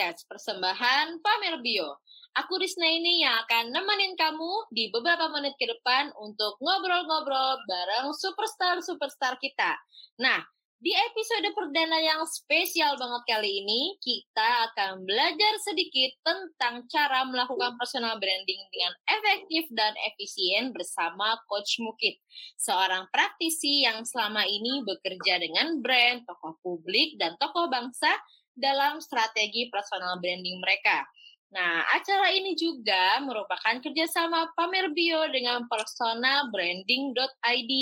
Podcast 0.00 0.24
persembahan 0.32 1.20
Pamer 1.20 1.60
Bio. 1.60 2.00
Aku 2.32 2.56
Risna 2.56 2.88
ini 2.88 3.20
yang 3.20 3.36
akan 3.44 3.68
nemenin 3.68 4.16
kamu 4.16 4.72
di 4.72 4.88
beberapa 4.88 5.28
menit 5.28 5.52
ke 5.60 5.68
depan 5.68 6.08
untuk 6.16 6.56
ngobrol-ngobrol 6.56 7.60
bareng 7.68 8.08
superstar-superstar 8.16 9.36
kita. 9.44 9.76
Nah, 10.24 10.40
di 10.80 10.96
episode 10.96 11.52
perdana 11.52 12.00
yang 12.00 12.24
spesial 12.24 12.96
banget 12.96 13.28
kali 13.28 13.60
ini, 13.60 14.00
kita 14.00 14.72
akan 14.72 15.04
belajar 15.04 15.60
sedikit 15.68 16.16
tentang 16.24 16.88
cara 16.88 17.28
melakukan 17.28 17.76
personal 17.76 18.16
branding 18.16 18.64
dengan 18.72 18.96
efektif 19.04 19.68
dan 19.76 19.92
efisien 20.08 20.72
bersama 20.72 21.36
Coach 21.44 21.76
Mukit, 21.84 22.16
seorang 22.56 23.04
praktisi 23.12 23.84
yang 23.84 24.00
selama 24.08 24.48
ini 24.48 24.80
bekerja 24.80 25.44
dengan 25.44 25.76
brand, 25.84 26.24
tokoh 26.24 26.56
publik, 26.64 27.20
dan 27.20 27.36
tokoh 27.36 27.68
bangsa 27.68 28.16
dalam 28.60 29.00
strategi 29.00 29.72
personal 29.72 30.20
branding 30.20 30.60
mereka. 30.60 31.08
Nah, 31.50 31.82
acara 31.98 32.30
ini 32.30 32.54
juga 32.54 33.18
merupakan 33.26 33.82
kerjasama 33.82 34.54
Pamer 34.54 34.94
Bio 34.94 35.26
dengan 35.34 35.66
personalbranding.id 35.66 37.72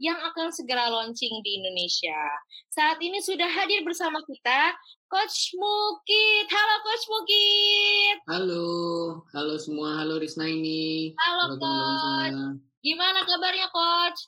yang 0.00 0.16
akan 0.16 0.48
segera 0.48 0.88
launching 0.88 1.44
di 1.44 1.60
Indonesia. 1.60 2.16
Saat 2.72 3.04
ini 3.04 3.20
sudah 3.20 3.44
hadir 3.44 3.84
bersama 3.84 4.24
kita 4.24 4.72
Coach 5.12 5.52
Mukit. 5.60 6.48
Halo 6.48 6.76
Coach 6.80 7.04
Mukit. 7.12 8.16
Halo, 8.32 8.68
halo 9.36 9.60
semua. 9.60 10.00
Halo 10.00 10.24
Risna 10.24 10.48
ini. 10.48 11.12
Halo, 11.20 11.52
halo 11.52 11.60
Coach. 11.60 12.64
Gimana 12.80 13.28
kabarnya 13.28 13.68
Coach? 13.68 14.24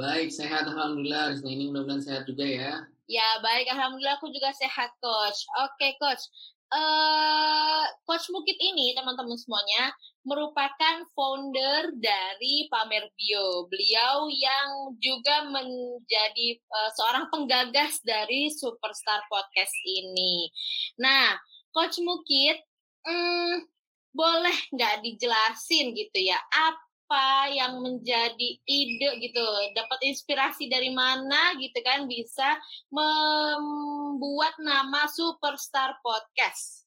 Baik, 0.00 0.32
sehat 0.32 0.64
Alhamdulillah. 0.64 1.36
Risna 1.36 1.52
ini 1.52 1.68
mudah-mudahan 1.68 2.00
sehat 2.00 2.24
juga 2.24 2.48
ya. 2.48 2.88
Ya, 3.06 3.38
baik. 3.38 3.70
Alhamdulillah 3.70 4.18
aku 4.18 4.34
juga 4.34 4.50
sehat, 4.50 4.90
Coach. 4.98 5.46
Oke, 5.62 5.94
Coach 6.02 6.26
uh, 6.74 7.84
Coach 8.02 8.26
Mukit 8.34 8.58
ini 8.58 8.94
teman-teman 8.96 9.38
semuanya 9.38 9.94
merupakan 10.26 11.06
founder 11.14 11.94
dari 11.98 12.66
Pamer 12.66 13.06
Bio. 13.14 13.70
Beliau 13.70 14.26
yang 14.26 14.98
juga 14.98 15.46
menjadi 15.46 16.58
uh, 16.66 16.90
seorang 16.98 17.30
penggagas 17.30 18.02
dari 18.02 18.50
Superstar 18.50 19.22
Podcast 19.30 19.74
ini. 19.86 20.50
Nah, 20.98 21.38
Coach 21.70 22.02
Mukit, 22.02 22.58
hmm, 23.06 23.70
boleh 24.16 24.56
nggak 24.72 25.04
dijelasin 25.04 25.92
gitu 25.94 26.18
ya, 26.24 26.40
apa 26.50 26.85
apa 27.06 27.54
yang 27.54 27.78
menjadi 27.86 28.58
ide 28.66 29.10
gitu 29.22 29.46
dapat 29.78 30.10
inspirasi 30.10 30.66
dari 30.66 30.90
mana 30.90 31.54
gitu 31.54 31.78
kan 31.86 32.10
bisa 32.10 32.58
membuat 32.90 34.58
nama 34.58 35.06
Superstar 35.06 36.02
Podcast 36.02 36.82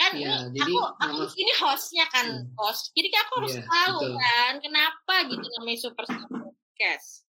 kan 0.00 0.16
ya, 0.16 0.48
ini 0.48 0.56
jadi 0.56 0.72
aku 0.72 0.80
aku 0.96 1.22
nama... 1.28 1.36
ini 1.36 1.52
hostnya 1.60 2.06
kan 2.08 2.26
hmm. 2.40 2.56
host 2.56 2.88
jadi 2.96 3.08
aku 3.20 3.32
harus 3.36 3.56
ya, 3.60 3.64
tahu 3.68 3.98
betul. 4.00 4.16
kan 4.16 4.52
kenapa 4.64 5.14
gitu 5.28 5.46
namanya 5.60 5.78
Superstar 5.84 6.24
Podcast 6.32 7.28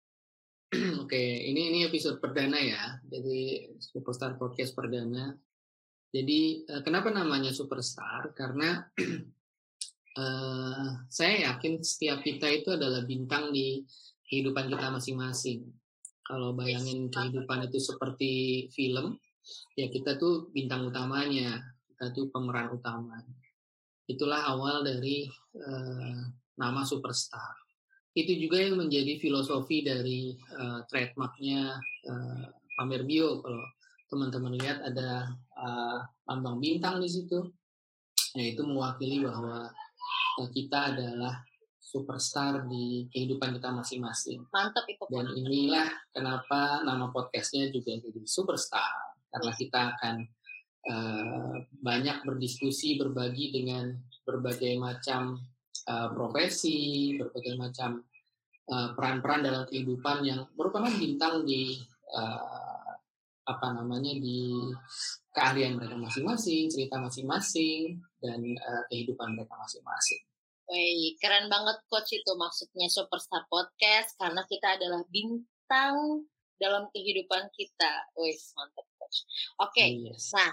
Oke, 1.07 1.23
ini 1.47 1.71
ini 1.71 1.87
episode 1.87 2.19
perdana 2.19 2.59
ya. 2.59 2.99
Jadi 3.07 3.71
Superstar 3.79 4.35
Podcast 4.35 4.75
perdana. 4.75 5.31
Jadi 6.11 6.67
eh, 6.67 6.83
kenapa 6.83 7.15
namanya 7.15 7.55
Superstar? 7.55 8.35
Karena 8.35 8.83
uh, 10.17 11.07
saya 11.13 11.53
yakin 11.53 11.81
setiap 11.85 12.25
kita 12.25 12.49
itu 12.49 12.75
adalah 12.75 13.05
bintang 13.05 13.53
di 13.53 13.85
kehidupan 14.27 14.73
kita 14.73 14.91
masing-masing. 14.91 15.69
Kalau 16.27 16.59
bayangin 16.59 17.07
kehidupan 17.07 17.71
itu 17.71 17.79
seperti 17.79 18.67
film, 18.75 19.15
ya 19.79 19.87
kita 19.87 20.19
tuh 20.19 20.51
bintang 20.51 20.91
utamanya, 20.91 21.63
kita 21.95 22.11
tuh 22.11 22.27
pemeran 22.35 22.75
utama. 22.75 23.23
Itulah 24.11 24.51
awal 24.51 24.83
dari 24.83 25.31
uh, 25.55 26.21
nama 26.59 26.83
superstar. 26.83 27.55
Itu 28.17 28.33
juga 28.35 28.59
yang 28.59 28.81
menjadi 28.81 29.21
filosofi 29.21 29.87
dari 29.87 30.35
uh, 30.57 30.83
trademarknya 30.89 31.79
uh, 32.11 32.45
Pamer 32.81 33.07
Bio. 33.07 33.45
Kalau 33.45 33.63
teman-teman 34.11 34.57
lihat 34.59 34.83
ada 34.83 35.31
uh, 35.55 36.01
lambang 36.27 36.59
bintang 36.59 36.99
di 36.99 37.07
situ, 37.07 37.39
ya 38.35 38.45
itu 38.51 38.67
mewakili 38.67 39.23
bahwa 39.23 39.71
kita 40.53 40.93
adalah 40.93 41.41
superstar 41.87 42.67
di 42.67 43.07
kehidupan 43.09 43.57
kita 43.57 43.71
masing-masing. 43.71 44.43
Mantap 44.51 44.85
itu. 44.91 45.07
Dan 45.07 45.31
inilah 45.33 45.87
kenapa 46.11 46.83
nama 46.83 47.09
podcastnya 47.15 47.71
juga 47.71 47.95
jadi 47.95 48.21
superstar 48.27 49.15
karena 49.31 49.53
kita 49.55 49.81
akan 49.95 50.15
uh, 50.91 51.55
banyak 51.79 52.27
berdiskusi, 52.27 52.99
berbagi 52.99 53.55
dengan 53.55 53.95
berbagai 54.27 54.75
macam 54.83 55.39
uh, 55.87 56.09
profesi, 56.11 57.15
berbagai 57.15 57.55
macam 57.55 58.03
uh, 58.75 58.89
peran-peran 58.99 59.47
dalam 59.47 59.63
kehidupan 59.71 60.27
yang 60.27 60.41
merupakan 60.59 60.91
bintang 60.91 61.47
di 61.47 61.79
uh, 62.11 62.66
apa 63.47 63.67
namanya 63.79 64.13
di 64.19 64.59
keahlian 65.31 65.79
mereka 65.79 65.95
masing-masing, 65.95 66.67
cerita 66.67 66.99
masing-masing, 66.99 68.03
dan 68.19 68.41
uh, 68.43 68.83
kehidupan 68.91 69.39
mereka 69.39 69.55
masing-masing. 69.55 70.23
Wih, 70.67 71.15
keren 71.23 71.47
banget 71.47 71.79
coach 71.87 72.11
itu 72.11 72.33
maksudnya 72.35 72.91
Superstar 72.91 73.47
Podcast 73.47 74.19
karena 74.19 74.43
kita 74.51 74.75
adalah 74.75 75.07
bintang 75.07 76.27
dalam 76.59 76.91
kehidupan 76.91 77.55
kita. 77.55 77.93
Wih, 78.19 78.35
mantap 78.59 78.87
coach. 78.99 79.23
Oke, 79.63 79.79
okay, 79.79 79.91
yes. 80.11 80.35
nah 80.35 80.51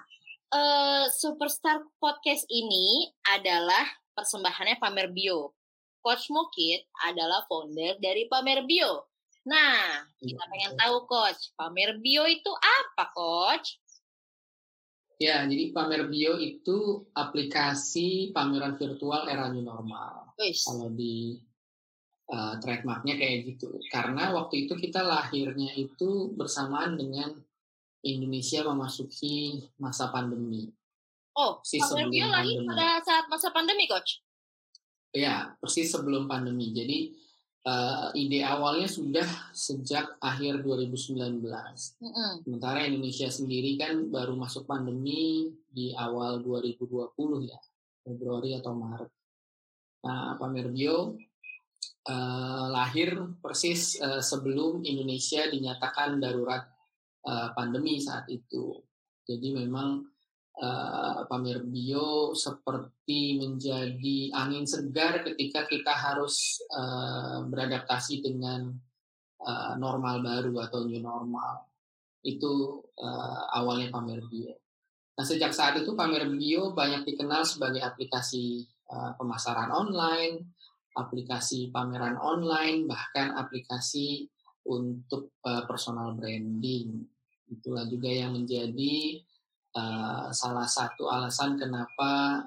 uh, 0.54 1.06
Superstar 1.10 1.82
Podcast 1.98 2.46
ini 2.54 3.10
adalah 3.34 3.90
persembahannya 4.14 4.78
Pamer 4.78 5.10
Bio. 5.10 5.58
Coach 6.04 6.30
Mukit 6.30 6.86
adalah 7.08 7.48
founder 7.50 7.98
dari 7.98 8.30
Pamer 8.30 8.68
Bio. 8.70 9.13
Nah, 9.44 10.08
kita 10.24 10.44
pengen 10.48 10.74
tahu 10.80 11.04
coach, 11.04 11.52
Pamer 11.60 12.00
Bio 12.00 12.24
itu 12.24 12.52
apa 12.56 13.12
coach? 13.12 13.80
Ya, 15.20 15.44
jadi 15.44 15.76
Pamer 15.76 16.08
Bio 16.08 16.40
itu 16.40 17.08
aplikasi 17.12 18.32
pameran 18.32 18.80
virtual 18.80 19.28
era 19.28 19.52
new 19.52 19.64
normal. 19.64 20.32
Weiss. 20.40 20.64
Kalau 20.64 20.88
di 20.92 21.36
uh, 22.32 22.56
trademarknya 22.60 23.20
kayak 23.20 23.56
gitu. 23.56 23.84
Karena 23.92 24.32
waktu 24.32 24.68
itu 24.68 24.80
kita 24.80 25.04
lahirnya 25.04 25.76
itu 25.76 26.32
bersamaan 26.34 26.96
dengan 26.96 27.36
Indonesia 28.04 28.64
memasuki 28.68 29.64
masa 29.80 30.12
pandemi. 30.12 30.72
Oh, 31.36 31.60
si 31.66 31.84
Pamer 31.84 32.08
Bio 32.08 32.28
lahir 32.30 32.64
pada 32.64 33.02
saat 33.04 33.26
masa 33.28 33.50
pandemi, 33.52 33.90
Coach? 33.90 34.22
Ya, 35.14 35.54
persis 35.58 35.90
sebelum 35.90 36.30
pandemi. 36.30 36.74
Jadi 36.74 37.14
uh, 37.68 38.12
ide 38.16 38.44
awalnya 38.44 38.88
sudah 38.88 39.26
sejak 39.56 40.20
akhir 40.20 40.64
2019. 40.64 41.40
Mm 41.40 42.12
-hmm. 42.12 42.32
Sementara 42.44 42.84
Indonesia 42.84 43.28
sendiri 43.32 43.80
kan 43.80 44.12
baru 44.12 44.36
masuk 44.36 44.68
pandemi 44.68 45.52
di 45.68 45.96
awal 45.96 46.44
2020 46.44 47.50
ya, 47.50 47.60
Februari 48.04 48.56
atau 48.56 48.74
Maret. 48.76 49.12
Nah, 50.04 50.36
Pamer 50.36 50.68
Bio 50.68 51.16
uh, 52.12 52.66
lahir 52.68 53.16
persis 53.40 53.96
uh, 54.04 54.20
sebelum 54.20 54.84
Indonesia 54.84 55.48
dinyatakan 55.48 56.20
darurat 56.20 56.68
uh, 57.24 57.56
pandemi 57.56 58.04
saat 58.04 58.28
itu. 58.28 58.84
Jadi 59.24 59.56
memang 59.56 60.13
uh, 60.62 61.26
pamer 61.26 61.66
bio 61.66 62.38
seperti 62.38 63.42
menjadi 63.42 64.30
angin 64.38 64.70
segar 64.70 65.26
ketika 65.26 65.66
kita 65.66 65.94
harus 65.94 66.62
uh, 66.70 67.42
beradaptasi 67.50 68.22
dengan 68.22 68.70
uh, 69.42 69.74
normal 69.82 70.22
baru 70.22 70.54
atau 70.70 70.86
new 70.86 71.02
normal. 71.02 71.66
Itu 72.24 72.80
awalnya 73.52 73.92
pamer 73.92 74.24
bio. 74.32 74.56
Nah 75.20 75.26
sejak 75.28 75.52
saat 75.52 75.76
itu 75.76 75.92
pamer 75.92 76.24
bio 76.32 76.72
banyak 76.72 77.04
dikenal 77.04 77.44
sebagai 77.44 77.84
aplikasi 77.84 78.64
pemasaran 79.20 79.68
online, 79.68 80.56
aplikasi 80.96 81.68
pameran 81.68 82.16
online, 82.16 82.88
bahkan 82.88 83.36
aplikasi 83.36 84.32
untuk 84.72 85.36
personal 85.44 86.16
branding. 86.16 87.04
Itulah 87.52 87.92
juga 87.92 88.08
yang 88.08 88.40
menjadi 88.40 89.20
uh, 89.74 90.30
salah 90.30 90.70
satu 90.70 91.10
alasan 91.10 91.58
kenapa 91.58 92.46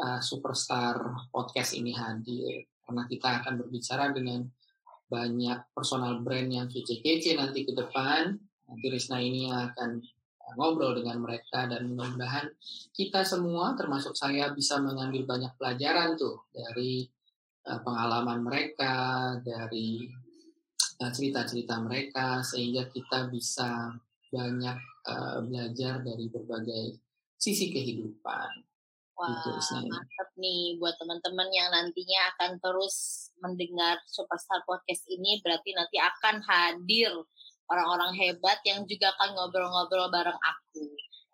uh, 0.00 0.20
superstar 0.20 1.28
podcast 1.32 1.76
ini 1.76 1.92
hadir 1.92 2.64
karena 2.84 3.02
kita 3.08 3.28
akan 3.42 3.54
berbicara 3.60 4.12
dengan 4.14 4.46
banyak 5.06 5.70
personal 5.70 6.18
brand 6.22 6.50
yang 6.50 6.66
kece-kece 6.66 7.38
nanti 7.38 7.62
ke 7.62 7.72
depan. 7.74 8.34
Nanti 8.66 8.86
Risna 8.90 9.22
ini 9.22 9.46
akan 9.46 10.02
ngobrol 10.58 10.98
dengan 10.98 11.22
mereka 11.22 11.66
dan 11.70 11.90
mudah-mudahan 11.90 12.50
kita 12.94 13.22
semua 13.26 13.74
termasuk 13.78 14.14
saya 14.14 14.50
bisa 14.54 14.78
mengambil 14.78 15.26
banyak 15.26 15.54
pelajaran 15.58 16.14
tuh 16.14 16.46
dari 16.54 17.06
pengalaman 17.66 18.46
mereka 18.46 18.94
dari 19.42 20.06
cerita-cerita 21.02 21.82
mereka 21.82 22.40
sehingga 22.46 22.86
kita 22.86 23.26
bisa 23.26 23.90
banyak 24.30 24.78
uh, 25.06 25.38
belajar 25.46 26.02
dari 26.02 26.26
berbagai 26.28 27.00
sisi 27.38 27.70
kehidupan. 27.72 28.50
Wah, 29.16 29.32
gitu, 29.32 29.56
mantep 29.88 30.28
nih 30.36 30.76
buat 30.76 30.92
teman-teman 31.00 31.48
yang 31.48 31.72
nantinya 31.72 32.36
akan 32.36 32.60
terus 32.60 33.28
mendengar 33.40 33.96
Superstar 34.04 34.60
Podcast 34.68 35.08
ini 35.08 35.40
berarti 35.40 35.72
nanti 35.72 35.96
akan 35.96 36.44
hadir 36.44 37.16
orang-orang 37.72 38.12
hebat 38.12 38.60
yang 38.68 38.84
juga 38.84 39.16
akan 39.16 39.32
ngobrol-ngobrol 39.40 40.12
bareng 40.12 40.36
aku. 40.36 40.84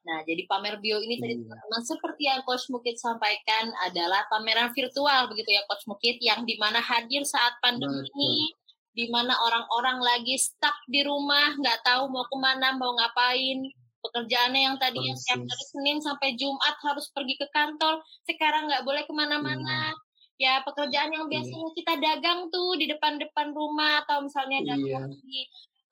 Nah, 0.02 0.18
jadi 0.26 0.46
pamer 0.50 0.82
bio 0.82 0.98
ini 0.98 1.18
tadi 1.18 1.38
iya. 1.38 1.42
teman-teman 1.42 1.82
seperti 1.82 2.22
yang 2.26 2.42
Coach 2.42 2.66
Mukit 2.70 2.98
sampaikan 2.98 3.70
adalah 3.86 4.26
pameran 4.26 4.74
virtual 4.74 5.30
begitu 5.30 5.50
ya 5.54 5.62
Coach 5.70 5.86
Mukit 5.86 6.18
yang 6.18 6.42
di 6.42 6.58
mana 6.58 6.82
hadir 6.82 7.22
saat 7.22 7.54
pandemi 7.62 8.02
ini 8.14 8.50
di 8.92 9.08
mana 9.08 9.32
orang-orang 9.32 9.98
lagi 10.04 10.36
stuck 10.36 10.76
di 10.88 11.00
rumah, 11.00 11.56
nggak 11.56 11.80
tahu 11.84 12.12
mau 12.12 12.28
ke 12.28 12.36
mana, 12.36 12.76
mau 12.76 12.92
ngapain, 12.92 13.64
pekerjaannya 14.02 14.60
yang 14.68 14.76
tadi 14.76 15.00
yang 15.00 15.16
setiap 15.16 15.46
hari 15.46 15.64
Senin 15.70 15.98
sampai 16.02 16.34
Jumat 16.34 16.76
harus 16.84 17.08
pergi 17.14 17.38
ke 17.38 17.46
kantor, 17.54 18.02
sekarang 18.28 18.68
nggak 18.68 18.84
boleh 18.84 19.02
ke 19.06 19.12
mana-mana. 19.14 19.94
Hmm. 19.94 20.00
Ya 20.40 20.58
pekerjaan 20.66 21.14
yang 21.14 21.30
iya. 21.30 21.32
biasanya 21.38 21.68
hmm. 21.70 21.76
kita 21.78 21.94
dagang 22.02 22.40
tuh 22.50 22.74
di 22.74 22.90
depan-depan 22.90 23.54
rumah 23.54 24.02
atau 24.02 24.26
misalnya 24.26 24.74
dagang 24.74 25.06
iya. 25.14 25.22
di 25.22 25.38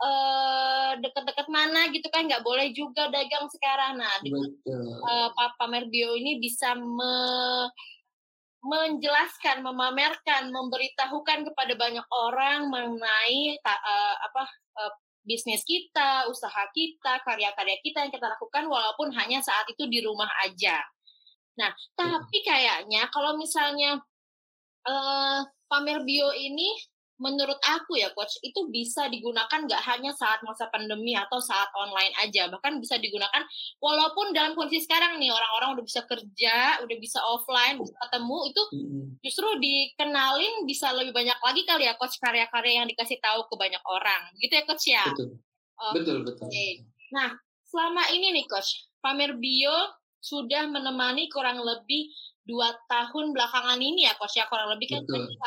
uh, 0.02 0.90
dekat-dekat 0.98 1.46
mana 1.46 1.86
gitu 1.94 2.08
kan 2.10 2.26
nggak 2.26 2.42
boleh 2.42 2.74
juga 2.74 3.06
dagang 3.14 3.46
sekarang. 3.46 4.00
Nah, 4.02 4.14
dengan 4.26 4.50
uh, 5.06 5.28
pamer 5.54 5.86
bio 5.86 6.18
ini 6.18 6.42
bisa 6.42 6.74
me 6.74 7.14
menjelaskan, 8.60 9.64
memamerkan, 9.64 10.52
memberitahukan 10.52 11.48
kepada 11.48 11.72
banyak 11.80 12.06
orang 12.12 12.68
mengenai 12.68 13.56
uh, 13.64 14.16
apa 14.20 14.44
uh, 14.76 14.92
bisnis 15.24 15.64
kita, 15.64 16.28
usaha 16.28 16.68
kita, 16.72 17.24
karya-karya 17.24 17.76
kita 17.80 18.04
yang 18.04 18.12
kita 18.12 18.28
lakukan 18.28 18.68
walaupun 18.68 19.12
hanya 19.16 19.40
saat 19.40 19.64
itu 19.68 19.88
di 19.88 20.04
rumah 20.04 20.28
aja. 20.44 20.80
Nah, 21.56 21.72
tapi 21.96 22.40
kayaknya 22.44 23.08
kalau 23.12 23.36
misalnya 23.36 24.00
uh, 24.88 25.40
pamer 25.68 26.04
bio 26.04 26.32
ini 26.32 26.72
menurut 27.20 27.60
aku 27.68 28.00
ya 28.00 28.08
coach 28.16 28.40
itu 28.40 28.66
bisa 28.72 29.06
digunakan 29.12 29.68
nggak 29.68 29.82
hanya 29.84 30.10
saat 30.16 30.40
masa 30.40 30.72
pandemi 30.72 31.12
atau 31.12 31.36
saat 31.36 31.68
online 31.76 32.16
aja. 32.16 32.48
Bahkan 32.48 32.80
bisa 32.80 32.96
digunakan 32.96 33.44
walaupun 33.78 34.32
dalam 34.32 34.56
kondisi 34.56 34.88
sekarang 34.88 35.20
nih 35.20 35.28
orang-orang 35.28 35.76
udah 35.76 35.84
bisa 35.84 36.00
kerja 36.08 36.80
udah 36.80 36.96
bisa 36.96 37.20
offline 37.20 37.76
bisa 37.76 37.92
ketemu 38.08 38.38
itu 38.48 38.62
justru 39.20 39.48
dikenalin 39.60 40.64
bisa 40.64 40.96
lebih 40.96 41.12
banyak 41.12 41.36
lagi 41.36 41.62
kali 41.68 41.84
ya 41.84 41.94
coach 42.00 42.16
karya-karya 42.16 42.82
yang 42.82 42.88
dikasih 42.88 43.20
tahu 43.20 43.44
ke 43.46 43.54
banyak 43.60 43.82
orang. 43.84 44.32
Gitu 44.40 44.52
ya 44.56 44.64
coach 44.64 44.84
ya? 44.88 45.04
Betul. 45.12 45.36
Okay. 45.80 45.92
betul 46.00 46.16
betul. 46.24 46.48
Nah 47.12 47.36
selama 47.68 48.08
ini 48.16 48.32
nih 48.32 48.48
coach 48.48 48.88
pamer 49.04 49.36
bio 49.36 50.00
sudah 50.20 50.68
menemani 50.68 51.32
kurang 51.32 51.64
lebih 51.64 52.12
dua 52.48 52.72
tahun 52.88 53.36
belakangan 53.36 53.78
ini 53.78 54.08
ya 54.08 54.16
coach 54.16 54.40
ya 54.40 54.48
kurang 54.48 54.72
lebih 54.72 54.88
kan 54.90 55.02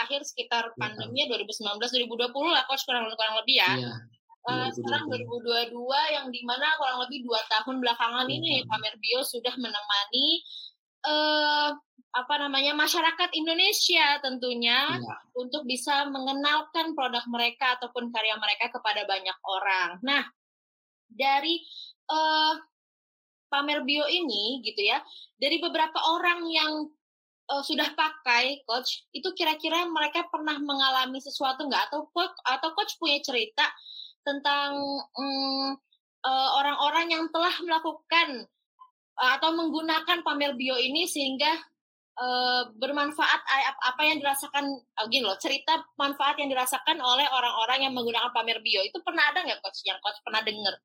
akhir 0.05 0.21
sekitar 0.23 0.71
iya. 0.71 0.77
pandemi 0.77 1.25
2019 1.25 1.81
2020 1.81 2.31
lah 2.53 2.63
coach 2.69 2.83
kurang 2.85 3.09
kurang 3.13 3.35
lebih 3.41 3.55
ya. 3.59 3.71
Iya. 3.75 3.95
Uh, 4.43 4.67
sekarang 4.75 5.07
2022 5.07 5.71
yang 6.11 6.27
di 6.27 6.43
mana 6.43 6.75
kurang 6.75 6.99
lebih 7.07 7.23
dua 7.23 7.39
tahun 7.47 7.79
belakangan 7.79 8.27
iya. 8.27 8.35
ini 8.35 8.53
Pamer 8.67 8.95
Bio 8.99 9.23
sudah 9.23 9.55
menemani 9.55 10.43
uh, 11.07 11.71
apa 12.13 12.35
namanya 12.37 12.77
masyarakat 12.77 13.29
Indonesia 13.33 14.19
tentunya 14.21 14.99
iya. 14.99 15.15
untuk 15.33 15.65
bisa 15.65 16.05
mengenalkan 16.11 16.93
produk 16.93 17.23
mereka 17.31 17.79
ataupun 17.79 18.13
karya 18.13 18.35
mereka 18.37 18.69
kepada 18.69 19.07
banyak 19.07 19.37
orang. 19.47 19.97
Nah 20.03 20.23
dari 21.09 21.63
uh, 22.11 22.53
pamer 23.53 23.85
bio 23.85 24.09
ini 24.09 24.65
gitu 24.65 24.81
ya 24.81 24.97
dari 25.37 25.61
beberapa 25.61 26.01
orang 26.09 26.41
yang 26.49 26.89
uh, 27.53 27.63
sudah 27.63 27.91
pakai 27.93 28.65
coach 28.65 29.05
itu 29.11 29.29
kira-kira 29.35 29.85
mereka 29.89 30.25
pernah 30.31 30.55
mengalami 30.57 31.19
sesuatu 31.19 31.67
nggak? 31.67 31.91
Atau 31.91 32.09
coach 32.09 32.33
atau 32.47 32.69
coach 32.73 32.95
punya 32.97 33.19
cerita 33.21 33.65
tentang 34.23 34.73
um, 35.19 35.75
uh, 36.23 36.49
orang-orang 36.63 37.11
yang 37.11 37.23
telah 37.29 37.53
melakukan 37.61 38.47
uh, 39.19 39.31
atau 39.39 39.51
menggunakan 39.51 40.23
pamer 40.23 40.55
bio 40.55 40.79
ini 40.79 41.03
sehingga 41.03 41.51
uh, 42.17 42.71
bermanfaat 42.79 43.41
apa 43.83 44.01
yang 44.07 44.17
dirasakan 44.23 44.65
uh, 44.71 45.05
gini 45.11 45.27
loh 45.27 45.35
cerita 45.37 45.83
manfaat 45.99 46.39
yang 46.39 46.47
dirasakan 46.47 46.97
oleh 47.03 47.27
orang-orang 47.27 47.89
yang 47.89 47.93
menggunakan 47.93 48.31
pamer 48.31 48.63
bio. 48.63 48.79
Itu 48.81 49.03
pernah 49.03 49.27
ada 49.29 49.43
nggak 49.43 49.59
coach 49.59 49.83
yang 49.83 49.99
coach 49.99 50.19
pernah 50.23 50.39
dengar 50.41 50.75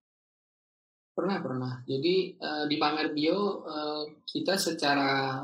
Pernah, 1.19 1.43
pernah. 1.43 1.73
Jadi 1.83 2.39
uh, 2.39 2.71
di 2.71 2.79
pamer 2.79 3.11
bio 3.11 3.67
uh, 3.67 4.07
kita 4.23 4.55
secara 4.55 5.43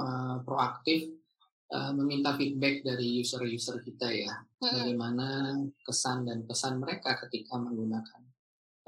uh, 0.00 0.36
proaktif 0.40 1.12
uh, 1.76 1.92
meminta 1.92 2.32
feedback 2.40 2.80
dari 2.80 3.20
user-user 3.20 3.84
kita 3.84 4.08
ya. 4.08 4.32
Bagaimana 4.56 5.60
kesan 5.84 6.24
dan 6.24 6.48
pesan 6.48 6.80
mereka 6.80 7.20
ketika 7.28 7.60
menggunakan 7.60 8.22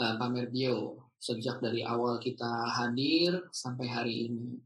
uh, 0.01 0.17
pamer 0.17 0.49
bio 0.49 1.05
sejak 1.21 1.61
dari 1.61 1.85
awal 1.85 2.17
kita 2.17 2.65
hadir 2.81 3.53
sampai 3.53 3.93
hari 3.93 4.33
ini. 4.33 4.57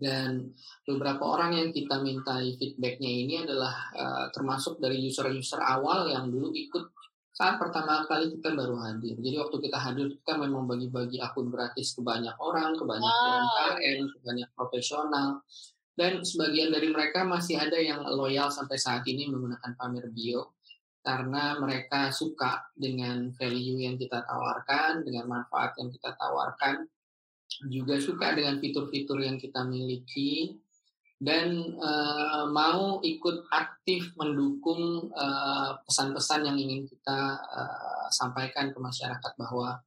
Dan 0.00 0.48
beberapa 0.88 1.28
orang 1.28 1.60
yang 1.60 1.68
kita 1.76 2.00
mintai 2.00 2.56
feedbacknya 2.56 3.12
ini 3.28 3.44
adalah 3.44 3.92
uh, 3.92 4.26
termasuk 4.32 4.80
dari 4.80 4.96
user-user 5.04 5.60
awal 5.60 6.08
yang 6.08 6.32
dulu 6.32 6.56
ikut 6.56 6.88
saat 7.40 7.56
pertama 7.56 8.04
kali 8.04 8.36
kita 8.36 8.52
baru 8.52 8.76
hadir. 8.84 9.16
Jadi 9.16 9.36
waktu 9.40 9.56
kita 9.64 9.80
hadir 9.80 10.12
kita 10.12 10.36
memang 10.36 10.68
bagi-bagi 10.68 11.24
akun 11.24 11.48
gratis 11.48 11.96
ke 11.96 12.04
banyak 12.04 12.36
orang, 12.36 12.76
ke 12.76 12.84
banyak 12.84 13.00
wow. 13.08 13.24
UMKM, 13.32 14.00
ke 14.12 14.18
banyak 14.20 14.48
profesional. 14.52 15.40
Dan 15.96 16.20
sebagian 16.20 16.68
dari 16.68 16.92
mereka 16.92 17.24
masih 17.24 17.56
ada 17.56 17.80
yang 17.80 18.04
loyal 18.12 18.52
sampai 18.52 18.76
saat 18.76 19.08
ini 19.08 19.32
menggunakan 19.32 19.72
pamer 19.72 20.12
bio 20.12 20.52
karena 21.00 21.56
mereka 21.56 22.12
suka 22.12 22.60
dengan 22.76 23.32
value 23.32 23.88
yang 23.88 23.96
kita 23.96 24.20
tawarkan, 24.20 25.00
dengan 25.00 25.24
manfaat 25.32 25.72
yang 25.80 25.88
kita 25.88 26.12
tawarkan, 26.20 26.84
juga 27.72 27.96
suka 27.96 28.36
dengan 28.36 28.60
fitur-fitur 28.60 29.24
yang 29.24 29.40
kita 29.40 29.64
miliki, 29.64 30.60
dan 31.20 31.76
uh, 31.76 32.48
mau 32.48 33.04
ikut 33.04 33.44
aktif 33.52 34.16
mendukung 34.16 35.12
eh, 35.12 35.70
pesan-pesan 35.84 36.40
uh, 36.40 36.46
yang 36.48 36.56
ingin 36.56 36.88
kita 36.88 37.36
uh, 37.36 38.08
sampaikan 38.08 38.72
ke 38.72 38.80
masyarakat 38.80 39.32
bahwa 39.36 39.84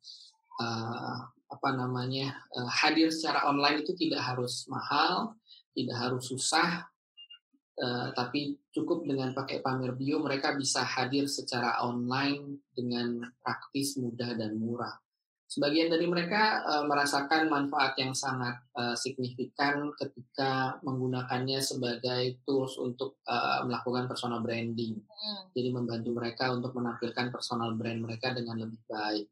uh, 0.62 1.18
apa 1.50 1.70
namanya 1.74 2.38
uh, 2.54 2.70
hadir 2.70 3.10
secara 3.10 3.50
online 3.50 3.82
itu 3.82 3.98
tidak 3.98 4.22
harus 4.22 4.70
mahal, 4.70 5.34
tidak 5.74 5.98
harus 5.98 6.30
susah, 6.30 6.86
uh, 7.82 8.08
tapi 8.14 8.62
cukup 8.70 9.02
dengan 9.02 9.34
pakai 9.34 9.66
pamer 9.66 9.98
bio 9.98 10.22
mereka 10.22 10.54
bisa 10.54 10.86
hadir 10.86 11.26
secara 11.26 11.82
online 11.82 12.62
dengan 12.78 13.26
praktis, 13.42 13.98
mudah 13.98 14.38
dan 14.38 14.54
murah. 14.54 15.03
Sebagian 15.54 15.86
dari 15.86 16.10
mereka 16.10 16.66
uh, 16.66 16.90
merasakan 16.90 17.46
manfaat 17.46 17.94
yang 18.02 18.18
sangat 18.18 18.58
uh, 18.74 18.98
signifikan 18.98 19.94
ketika 19.94 20.82
menggunakannya 20.82 21.62
sebagai 21.62 22.42
tools 22.42 22.82
untuk 22.82 23.22
uh, 23.30 23.62
melakukan 23.62 24.10
personal 24.10 24.42
branding. 24.42 24.98
Hmm. 24.98 25.54
Jadi 25.54 25.70
membantu 25.70 26.10
mereka 26.10 26.50
untuk 26.50 26.74
menampilkan 26.74 27.30
personal 27.30 27.78
brand 27.78 28.02
mereka 28.02 28.34
dengan 28.34 28.66
lebih 28.66 28.82
baik. 28.90 29.30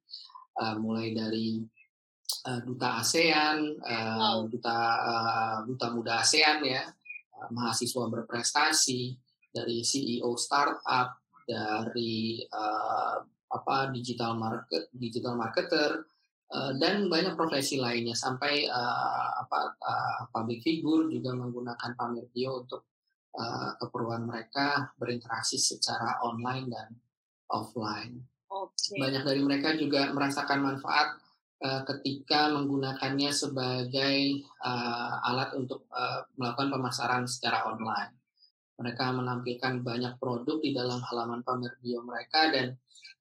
Uh, 0.62 0.78
mulai 0.78 1.10
dari 1.18 1.58
uh, 2.46 2.62
duta 2.70 3.01
ASEAN, 3.01 3.82
uh, 3.82 4.18
wow. 4.22 4.40
duta 4.46 4.78
uh, 5.01 5.58
duta 5.66 5.90
muda 5.90 6.22
ASEAN 6.22 6.62
ya, 6.62 6.86
uh, 7.34 7.50
mahasiswa 7.50 8.06
berprestasi, 8.06 9.18
dari 9.50 9.82
CEO 9.82 10.38
startup, 10.38 11.18
dari 11.50 12.46
uh, 12.46 13.25
apa 13.51 13.91
digital 13.91 14.39
market 14.39 14.88
digital 14.96 15.36
marketer 15.36 16.08
uh, 16.51 16.72
dan 16.79 17.12
banyak 17.12 17.36
profesi 17.36 17.79
lainnya 17.79 18.15
sampai 18.15 18.67
uh, 18.67 19.29
apa 19.43 19.75
uh, 19.79 20.22
public 20.31 20.63
figure 20.63 21.12
juga 21.12 21.36
menggunakan 21.36 21.91
pamer 21.96 22.31
bio 22.31 22.63
untuk 22.63 22.88
uh, 23.36 23.75
keperluan 23.79 24.27
mereka 24.27 24.91
berinteraksi 25.00 25.60
secara 25.60 26.20
online 26.24 26.67
dan 26.72 26.88
offline. 27.51 28.24
Okay. 28.51 29.00
Banyak 29.00 29.24
dari 29.24 29.41
mereka 29.43 29.75
juga 29.79 30.12
merasakan 30.12 30.60
manfaat 30.60 31.20
uh, 31.63 31.81
ketika 31.88 32.51
menggunakannya 32.51 33.31
sebagai 33.31 34.43
uh, 34.60 35.27
alat 35.27 35.55
untuk 35.55 35.88
uh, 35.91 36.27
melakukan 36.36 36.72
pemasaran 36.72 37.24
secara 37.27 37.67
online. 37.67 38.12
Mereka 38.81 39.13
menampilkan 39.13 39.86
banyak 39.86 40.17
produk 40.17 40.58
di 40.58 40.74
dalam 40.74 41.00
halaman 41.05 41.46
pamer 41.46 41.77
bio 41.79 42.01
mereka 42.01 42.50
dan 42.50 42.74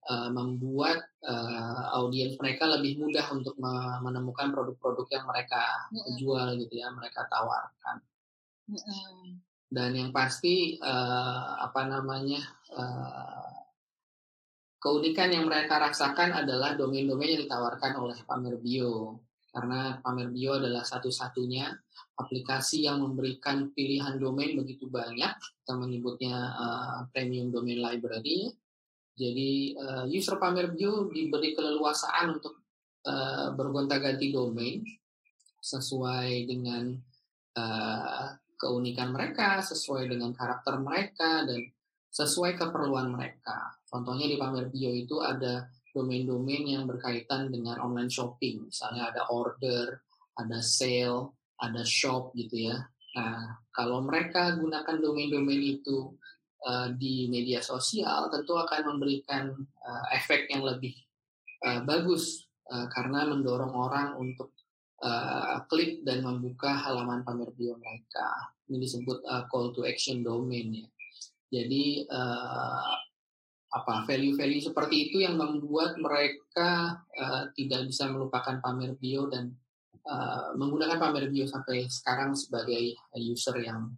uh, 0.09 0.31
membuat 0.33 1.05
uh, 1.27 1.93
audiens 2.01 2.39
mereka 2.41 2.65
lebih 2.71 3.03
mudah 3.03 3.27
untuk 3.35 3.59
menemukan 4.01 4.55
produk-produk 4.55 5.07
yang 5.13 5.25
mereka 5.29 5.63
mm-hmm. 5.93 6.15
jual 6.17 6.49
gitu 6.57 6.75
ya, 6.79 6.89
mereka 6.95 7.29
tawarkan. 7.29 7.97
Mm-hmm. 8.71 9.43
Dan 9.71 9.91
yang 9.95 10.11
pasti 10.11 10.81
uh, 10.83 11.63
apa 11.63 11.87
namanya 11.87 12.43
uh, 12.75 13.55
keunikan 14.81 15.31
yang 15.31 15.47
mereka 15.47 15.79
rasakan 15.79 16.35
adalah 16.43 16.75
domain-domain 16.75 17.39
yang 17.39 17.43
ditawarkan 17.47 17.93
oleh 18.01 18.19
Pamer 18.25 18.59
Bio. 18.59 19.23
Karena 19.51 19.99
Pamer 20.03 20.31
Bio 20.31 20.59
adalah 20.59 20.83
satu-satunya 20.83 21.71
aplikasi 22.19 22.87
yang 22.87 23.03
memberikan 23.03 23.71
pilihan 23.71 24.19
domain 24.19 24.57
begitu 24.57 24.91
banyak. 24.91 25.39
Kita 25.39 25.73
menyebutnya 25.79 26.35
uh, 26.35 26.99
premium 27.15 27.55
domain 27.55 27.79
library. 27.79 28.51
Jadi 29.21 29.77
uh, 29.77 30.09
user 30.09 30.41
Pamer 30.41 30.73
Bio 30.73 31.13
diberi 31.13 31.53
keleluasaan 31.53 32.41
untuk 32.41 32.65
uh, 33.05 33.53
bergonta-ganti 33.53 34.33
domain 34.33 34.81
sesuai 35.61 36.49
dengan 36.49 36.97
uh, 37.61 38.33
keunikan 38.57 39.13
mereka, 39.13 39.61
sesuai 39.61 40.09
dengan 40.09 40.33
karakter 40.33 40.81
mereka, 40.81 41.45
dan 41.45 41.61
sesuai 42.09 42.57
keperluan 42.57 43.13
mereka. 43.13 43.77
Contohnya 43.85 44.25
di 44.25 44.41
Pamer 44.41 44.73
Bio 44.73 44.89
itu 44.89 45.21
ada 45.21 45.69
domain-domain 45.93 46.65
yang 46.65 46.85
berkaitan 46.89 47.53
dengan 47.53 47.77
online 47.85 48.09
shopping. 48.09 48.73
Misalnya 48.73 49.13
ada 49.13 49.29
order, 49.29 50.01
ada 50.41 50.59
sale, 50.65 51.37
ada 51.61 51.85
shop 51.85 52.33
gitu 52.33 52.73
ya. 52.73 52.89
Nah, 53.11 53.59
kalau 53.75 54.01
mereka 54.01 54.55
gunakan 54.57 54.97
domain-domain 55.03 55.61
itu 55.83 56.15
uh, 56.67 56.89
di 56.95 57.29
media 57.29 57.61
sosial, 57.65 58.29
tentu 58.29 58.57
akan 58.57 58.97
memberikan 58.97 59.53
uh, 59.85 60.05
efek 60.17 60.49
yang 60.53 60.65
lebih 60.65 60.97
uh, 61.65 61.85
bagus 61.85 62.49
uh, 62.69 62.87
karena 62.93 63.29
mendorong 63.29 63.73
orang 63.73 64.17
untuk 64.21 64.53
uh, 65.05 65.65
klik 65.69 66.05
dan 66.05 66.25
membuka 66.25 66.73
halaman 66.73 67.25
pamer 67.25 67.51
bio 67.57 67.77
mereka. 67.81 68.53
Ini 68.69 68.77
disebut 68.81 69.25
uh, 69.27 69.45
call 69.51 69.73
to 69.75 69.85
action 69.85 70.23
domain 70.23 70.85
ya. 70.85 70.89
Jadi 71.51 72.07
uh, 72.07 72.95
apa 73.71 74.03
value-value 74.07 74.67
seperti 74.67 75.11
itu 75.11 75.17
yang 75.23 75.39
membuat 75.39 75.95
mereka 75.99 77.03
uh, 77.15 77.51
tidak 77.55 77.87
bisa 77.87 78.11
melupakan 78.11 78.59
pamer 78.59 78.99
bio 78.99 79.31
dan 79.31 79.55
uh, 80.07 80.55
menggunakan 80.59 80.99
pamer 80.99 81.31
bio 81.31 81.47
sampai 81.47 81.87
sekarang 81.87 82.35
sebagai 82.35 82.99
user 83.19 83.59
yang 83.63 83.91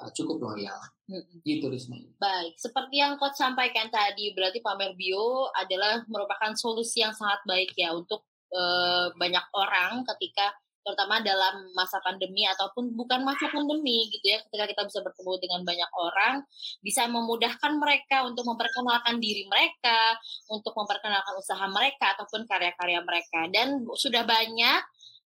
uh, 0.00 0.10
cukup 0.12 0.40
loyal. 0.40 0.76
Hmm. 1.06 1.22
Gitu 1.46 1.66
Risma. 1.70 2.02
Baik, 2.18 2.58
seperti 2.58 2.98
yang 2.98 3.14
Coach 3.14 3.38
sampaikan 3.38 3.86
tadi, 3.94 4.34
berarti 4.34 4.58
pamer 4.58 4.98
bio 4.98 5.46
adalah 5.54 6.02
merupakan 6.10 6.50
solusi 6.58 6.98
yang 6.98 7.14
sangat 7.14 7.38
baik 7.46 7.70
ya 7.78 7.94
untuk 7.94 8.26
uh, 8.50 9.14
banyak 9.14 9.46
orang 9.54 10.02
ketika 10.02 10.50
terutama 10.86 11.18
dalam 11.18 11.66
masa 11.74 11.98
pandemi 11.98 12.46
ataupun 12.46 12.94
bukan 12.94 13.26
masa 13.26 13.50
pandemi 13.50 14.06
gitu 14.06 14.22
ya 14.22 14.38
ketika 14.46 14.70
kita 14.70 14.82
bisa 14.86 15.02
bertemu 15.02 15.32
dengan 15.42 15.60
banyak 15.66 15.90
orang 15.98 16.34
bisa 16.78 17.10
memudahkan 17.10 17.72
mereka 17.74 18.22
untuk 18.22 18.46
memperkenalkan 18.46 19.18
diri 19.18 19.50
mereka 19.50 20.14
untuk 20.46 20.70
memperkenalkan 20.78 21.34
usaha 21.42 21.66
mereka 21.66 22.14
ataupun 22.14 22.46
karya-karya 22.46 23.02
mereka 23.02 23.50
dan 23.50 23.82
sudah 23.98 24.22
banyak 24.22 24.80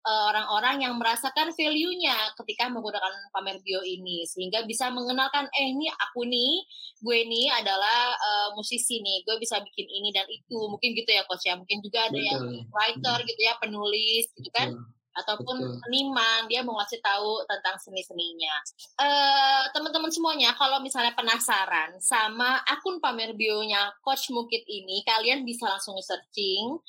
orang-orang 0.05 0.85
yang 0.85 0.93
merasakan 1.01 1.50
value-nya 1.57 2.33
ketika 2.38 2.69
menggunakan 2.69 3.13
pamer 3.33 3.57
bio 3.65 3.81
ini 3.81 4.21
sehingga 4.29 4.62
bisa 4.69 4.93
mengenalkan 4.93 5.50
eh 5.50 5.67
ini 5.74 5.89
aku 5.89 6.29
nih 6.29 6.62
gue 7.01 7.19
nih 7.25 7.50
adalah 7.50 8.13
uh, 8.13 8.50
musisi 8.53 9.01
nih 9.01 9.25
gue 9.25 9.35
bisa 9.41 9.57
bikin 9.65 9.89
ini 9.89 10.13
dan 10.13 10.29
itu 10.29 10.57
mungkin 10.69 10.93
gitu 10.93 11.09
ya 11.09 11.25
coach 11.25 11.50
ya 11.50 11.57
mungkin 11.57 11.81
juga 11.81 12.05
ada 12.05 12.17
Betul. 12.17 12.29
yang 12.29 12.43
writer 12.69 13.19
gitu 13.25 13.41
ya 13.41 13.53
penulis 13.57 14.25
gitu 14.38 14.50
kan 14.53 14.69
Betul 14.77 14.93
ataupun 15.15 15.57
Betul. 15.63 15.79
seniman 15.79 16.41
dia 16.51 16.62
mau 16.62 16.75
ngasih 16.75 17.00
tahu 17.00 17.47
tentang 17.47 17.79
seni-seninya. 17.79 18.55
Uh, 19.00 19.63
teman-teman 19.71 20.12
semuanya 20.12 20.51
kalau 20.59 20.83
misalnya 20.83 21.15
penasaran 21.15 21.95
sama 22.03 22.59
akun 22.67 23.00
pamer 23.00 23.31
bionya 23.33 23.95
Coach 24.03 24.27
Mukit 24.35 24.67
ini, 24.67 25.01
kalian 25.07 25.47
bisa 25.47 25.71
langsung 25.71 25.95
searching 26.03 26.83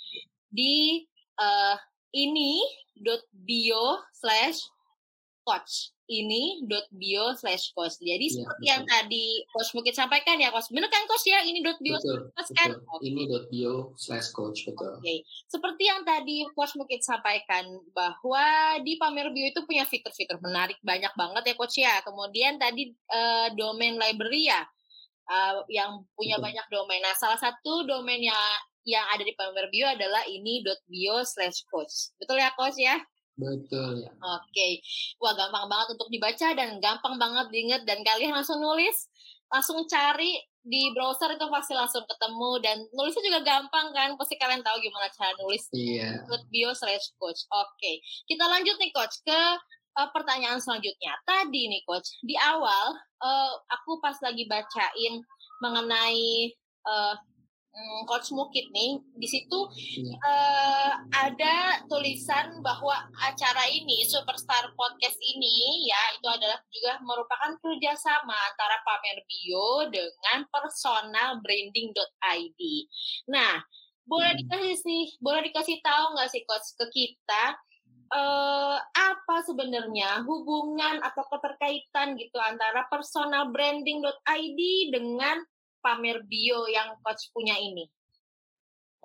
di 0.50 1.06
uh, 1.38 1.78
ini 2.16 2.64
bio 3.44 4.00
slash 4.16 4.64
coach 5.44 5.92
ini 6.06 6.62
bio 6.94 7.34
slash 7.34 7.74
coach. 7.74 7.98
Jadi 7.98 8.26
ya, 8.30 8.34
seperti 8.42 8.62
betul. 8.62 8.70
yang 8.70 8.82
tadi 8.86 9.26
coach 9.50 9.70
mungkin 9.74 9.94
sampaikan 9.94 10.36
ya 10.38 10.48
coach. 10.54 10.70
Benar 10.70 10.86
kan 10.90 11.02
coach 11.10 11.26
ya 11.26 11.42
ini 11.42 11.58
bio 11.62 11.98
betul, 11.98 12.30
coach 12.30 12.50
kan? 12.54 12.78
Ini 13.02 13.22
bio 13.50 13.74
slash 13.98 14.30
coach 14.30 14.62
betul. 14.66 14.98
Oke. 14.98 15.02
Okay. 15.02 15.18
Seperti 15.50 15.82
yang 15.90 16.06
tadi 16.06 16.46
coach 16.54 16.78
mungkin 16.78 17.02
sampaikan 17.02 17.66
bahwa 17.90 18.46
di 18.86 18.94
pamer 18.98 19.34
bio 19.34 19.50
itu 19.50 19.60
punya 19.66 19.82
fitur-fitur 19.82 20.38
menarik 20.38 20.78
banyak 20.86 21.10
banget 21.18 21.42
ya 21.42 21.54
coach 21.58 21.76
ya. 21.82 21.94
Kemudian 22.06 22.62
tadi 22.62 22.94
uh, 23.10 23.50
domain 23.58 23.98
library 23.98 24.46
ya 24.46 24.62
uh, 25.26 25.66
yang 25.66 26.06
punya 26.14 26.38
betul. 26.38 26.46
banyak 26.46 26.66
domain. 26.70 27.02
Nah 27.02 27.14
salah 27.18 27.38
satu 27.38 27.82
domain 27.82 28.22
yang 28.22 28.38
yang 28.86 29.02
ada 29.10 29.26
di 29.26 29.34
pamer 29.34 29.66
bio 29.68 29.90
adalah 29.90 30.22
ini 30.30 30.62
bio 30.86 31.26
slash 31.26 31.66
coach. 31.66 32.14
Betul 32.22 32.38
ya 32.38 32.54
coach 32.54 32.78
ya? 32.78 33.02
Betul 33.36 34.06
ya. 34.06 34.10
Oke. 34.22 34.48
Okay. 34.54 34.72
Wah, 35.20 35.34
gampang 35.36 35.66
banget 35.68 35.98
untuk 35.98 36.08
dibaca 36.08 36.48
dan 36.56 36.78
gampang 36.80 37.20
banget 37.20 37.46
diingat 37.52 37.82
dan 37.84 38.00
kalian 38.00 38.32
langsung 38.32 38.62
nulis, 38.62 39.10
langsung 39.52 39.84
cari 39.84 40.40
di 40.66 40.90
browser 40.90 41.30
itu 41.38 41.46
pasti 41.46 41.78
langsung 41.78 42.02
ketemu 42.10 42.50
dan 42.58 42.76
nulisnya 42.90 43.22
juga 43.22 43.40
gampang 43.46 43.94
kan 43.94 44.18
pasti 44.18 44.34
kalian 44.34 44.66
tahu 44.66 44.82
gimana 44.82 45.06
cara 45.14 45.30
nulis 45.38 45.70
iya. 45.70 46.26
bio 46.50 46.74
slash 46.74 47.14
coach 47.22 47.46
oke 47.54 47.70
okay. 47.78 48.02
kita 48.26 48.42
lanjut 48.50 48.74
nih 48.82 48.90
coach 48.90 49.22
ke 49.22 49.40
uh, 49.94 50.08
pertanyaan 50.10 50.58
selanjutnya 50.58 51.14
tadi 51.22 51.70
nih 51.70 51.86
coach 51.86 52.18
di 52.26 52.34
awal 52.34 52.98
uh, 53.22 53.52
aku 53.70 54.02
pas 54.02 54.18
lagi 54.18 54.42
bacain 54.50 55.22
mengenai 55.62 56.50
uh, 56.82 57.14
Hmm, 57.76 58.08
Coach 58.08 58.32
Mukit 58.32 58.72
nih, 58.72 58.96
di 59.20 59.28
situ 59.28 59.68
ya. 60.00 60.16
uh, 60.16 60.92
ada 61.12 61.84
tulisan 61.92 62.64
bahwa 62.64 63.04
acara 63.20 63.68
ini, 63.68 64.00
Superstar 64.08 64.72
Podcast 64.72 65.20
ini, 65.20 65.84
ya 65.84 66.02
itu 66.16 66.24
adalah 66.24 66.56
juga 66.72 66.96
merupakan 67.04 67.52
kerjasama 67.60 68.32
antara 68.32 68.80
Pamer 68.80 69.20
Bio 69.28 69.92
dengan 69.92 70.48
personal 70.48 71.44
branding.id. 71.44 72.60
Nah, 73.28 73.60
boleh 74.08 74.32
hmm. 74.32 74.40
dikasih 74.40 74.76
sih, 74.80 75.04
boleh 75.20 75.44
dikasih 75.52 75.76
tahu 75.84 76.16
nggak 76.16 76.32
sih 76.32 76.48
Coach 76.48 76.80
ke 76.80 76.86
kita 76.88 77.60
uh, 78.08 78.78
apa 78.80 79.36
sebenarnya 79.44 80.22
hubungan 80.24 81.02
atau 81.02 81.28
keterkaitan 81.28 82.14
gitu 82.16 82.38
antara 82.38 82.86
personal 82.86 83.50
branding.id 83.50 84.60
dengan 84.94 85.42
pamer 85.86 86.26
bio 86.26 86.66
yang 86.66 86.98
coach 86.98 87.30
punya 87.30 87.54
ini? 87.54 87.86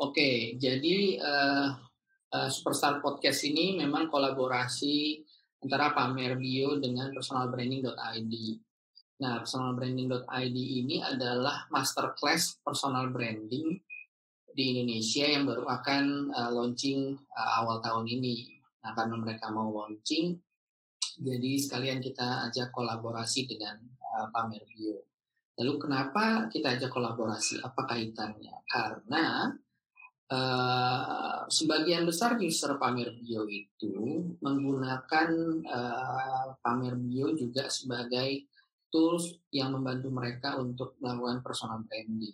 Oke, 0.01 0.57
jadi 0.57 1.21
uh, 1.21 1.77
uh, 2.33 2.49
Superstar 2.49 3.05
Podcast 3.05 3.45
ini 3.45 3.77
memang 3.77 4.09
kolaborasi 4.09 5.21
antara 5.61 5.93
pamer 5.93 6.41
bio 6.41 6.81
dengan 6.81 7.13
personalbranding.id. 7.13 8.33
Nah, 9.21 9.45
personalbranding.id 9.45 10.57
ini 10.57 10.97
adalah 11.05 11.69
masterclass 11.69 12.57
personal 12.65 13.13
branding 13.13 13.77
di 14.49 14.63
Indonesia 14.73 15.29
yang 15.29 15.45
baru 15.45 15.69
akan 15.69 16.33
uh, 16.33 16.49
launching 16.49 17.13
uh, 17.37 17.61
awal 17.61 17.77
tahun 17.85 18.09
ini. 18.09 18.57
Nah, 18.81 18.97
karena 18.97 19.21
mereka 19.21 19.53
mau 19.53 19.69
launching, 19.69 20.33
jadi 21.21 21.51
sekalian 21.61 22.01
kita 22.01 22.49
ajak 22.49 22.73
kolaborasi 22.73 23.45
dengan 23.45 23.77
uh, 24.17 24.33
Pamer 24.33 24.65
Bio. 24.65 25.10
Lalu 25.61 25.77
kenapa 25.77 26.49
kita 26.49 26.73
ajak 26.73 26.89
kolaborasi? 26.89 27.61
Apa 27.61 27.85
kaitannya? 27.85 28.65
Karena 28.65 29.53
uh, 30.33 31.45
sebagian 31.45 32.09
besar 32.09 32.33
user 32.41 32.81
Pamer 32.81 33.13
Bio 33.21 33.45
itu 33.45 34.25
menggunakan 34.41 35.29
uh, 35.61 36.57
Pamer 36.65 36.97
Bio 36.97 37.37
juga 37.37 37.69
sebagai 37.69 38.49
tools 38.89 39.37
yang 39.53 39.77
membantu 39.77 40.09
mereka 40.09 40.57
untuk 40.57 40.97
melakukan 40.97 41.45
personal 41.45 41.85
branding. 41.85 42.33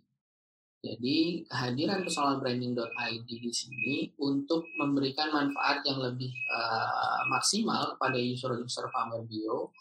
Jadi 0.80 1.44
kehadiran 1.52 2.08
personal 2.08 2.40
branding.id 2.40 3.28
di 3.28 3.52
sini 3.52 4.08
untuk 4.24 4.64
memberikan 4.80 5.36
manfaat 5.36 5.84
yang 5.84 6.00
lebih 6.00 6.32
uh, 6.48 7.28
maksimal 7.28 8.00
pada 8.00 8.16
user-user 8.16 8.88
Pamer 8.88 9.28
Bio 9.28 9.76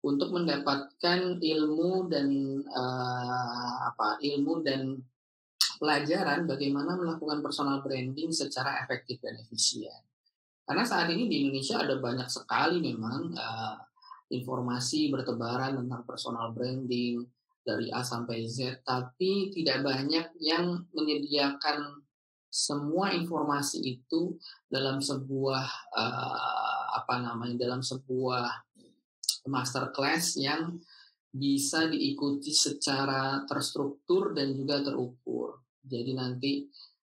untuk 0.00 0.32
mendapatkan 0.32 1.36
ilmu 1.40 2.08
dan 2.08 2.28
uh, 2.64 3.74
apa 3.92 4.16
ilmu 4.24 4.64
dan 4.64 4.96
pelajaran 5.76 6.44
bagaimana 6.48 6.96
melakukan 6.96 7.40
personal 7.40 7.84
branding 7.84 8.32
secara 8.32 8.80
efektif 8.84 9.20
dan 9.20 9.36
efisien. 9.40 9.96
Karena 10.64 10.84
saat 10.84 11.08
ini 11.12 11.26
di 11.28 11.44
Indonesia 11.44 11.82
ada 11.82 11.96
banyak 12.00 12.28
sekali 12.28 12.80
memang 12.80 13.32
uh, 13.32 13.76
informasi 14.30 15.10
bertebaran 15.10 15.76
tentang 15.80 16.06
personal 16.06 16.54
branding 16.54 17.26
dari 17.60 17.92
A 17.92 18.00
sampai 18.00 18.48
Z, 18.48 18.80
tapi 18.86 19.52
tidak 19.52 19.84
banyak 19.84 20.32
yang 20.40 20.86
menyediakan 20.96 22.00
semua 22.50 23.14
informasi 23.14 23.78
itu 23.78 24.34
dalam 24.66 24.98
sebuah 24.98 25.66
uh, 25.94 26.82
apa 26.98 27.22
namanya 27.22 27.62
dalam 27.62 27.78
sebuah 27.78 28.69
masterclass 29.48 30.36
yang 30.36 30.76
bisa 31.30 31.86
diikuti 31.86 32.50
secara 32.50 33.46
terstruktur 33.46 34.34
dan 34.34 34.50
juga 34.50 34.82
terukur. 34.82 35.62
Jadi 35.78 36.12
nanti 36.12 36.66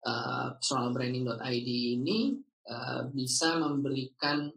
uh, 0.05 0.59
personalbranding.id 0.59 1.69
ini 1.99 2.35
uh, 2.67 3.07
bisa 3.09 3.57
memberikan 3.63 4.51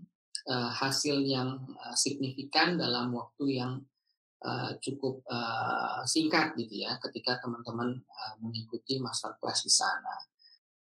uh, 0.51 0.71
hasil 0.75 1.23
yang 1.23 1.63
signifikan 1.95 2.75
dalam 2.75 3.15
waktu 3.15 3.63
yang 3.63 3.75
cukup 4.83 5.23
singkat 6.03 6.59
gitu 6.59 6.83
ya 6.83 6.99
ketika 6.99 7.39
teman-teman 7.39 7.95
uh, 7.95 8.35
mengikuti 8.43 8.99
masterclass 8.99 9.63
di 9.63 9.71
sana. 9.71 10.19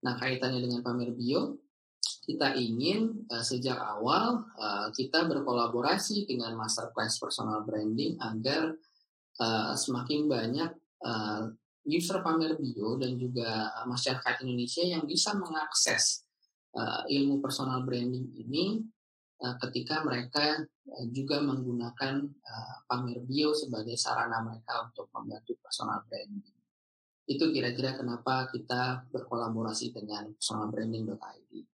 Nah 0.02 0.18
kaitannya 0.18 0.66
dengan 0.66 0.82
pamer 0.82 1.14
bio, 1.14 1.62
kita 2.22 2.54
ingin 2.54 3.28
uh, 3.34 3.42
sejak 3.42 3.78
awal 3.78 4.46
uh, 4.56 4.88
kita 4.94 5.26
berkolaborasi 5.26 6.30
dengan 6.30 6.54
masterclass 6.54 7.18
personal 7.18 7.66
branding 7.66 8.16
agar 8.22 8.78
uh, 9.42 9.74
semakin 9.74 10.30
banyak 10.30 10.72
uh, 11.02 11.50
user 11.82 12.22
pamer 12.22 12.62
bio 12.62 12.94
dan 13.02 13.18
juga 13.18 13.74
masyarakat 13.90 14.46
Indonesia 14.46 14.86
yang 14.86 15.04
bisa 15.10 15.34
mengakses 15.34 16.22
uh, 16.78 17.02
ilmu 17.10 17.42
personal 17.42 17.82
branding 17.82 18.30
ini 18.38 18.86
uh, 19.42 19.58
ketika 19.58 20.06
mereka 20.06 20.62
juga 21.10 21.42
menggunakan 21.42 22.22
uh, 22.22 22.76
pamer 22.86 23.24
bio 23.26 23.56
sebagai 23.58 23.98
sarana 23.98 24.46
mereka 24.46 24.92
untuk 24.92 25.10
membantu 25.16 25.58
personal 25.58 26.06
branding. 26.06 26.58
Itu 27.26 27.50
kira-kira 27.50 27.96
kenapa 27.96 28.52
kita 28.52 29.08
berkolaborasi 29.10 29.96
dengan 29.96 30.36
personalbranding.id. 30.36 31.71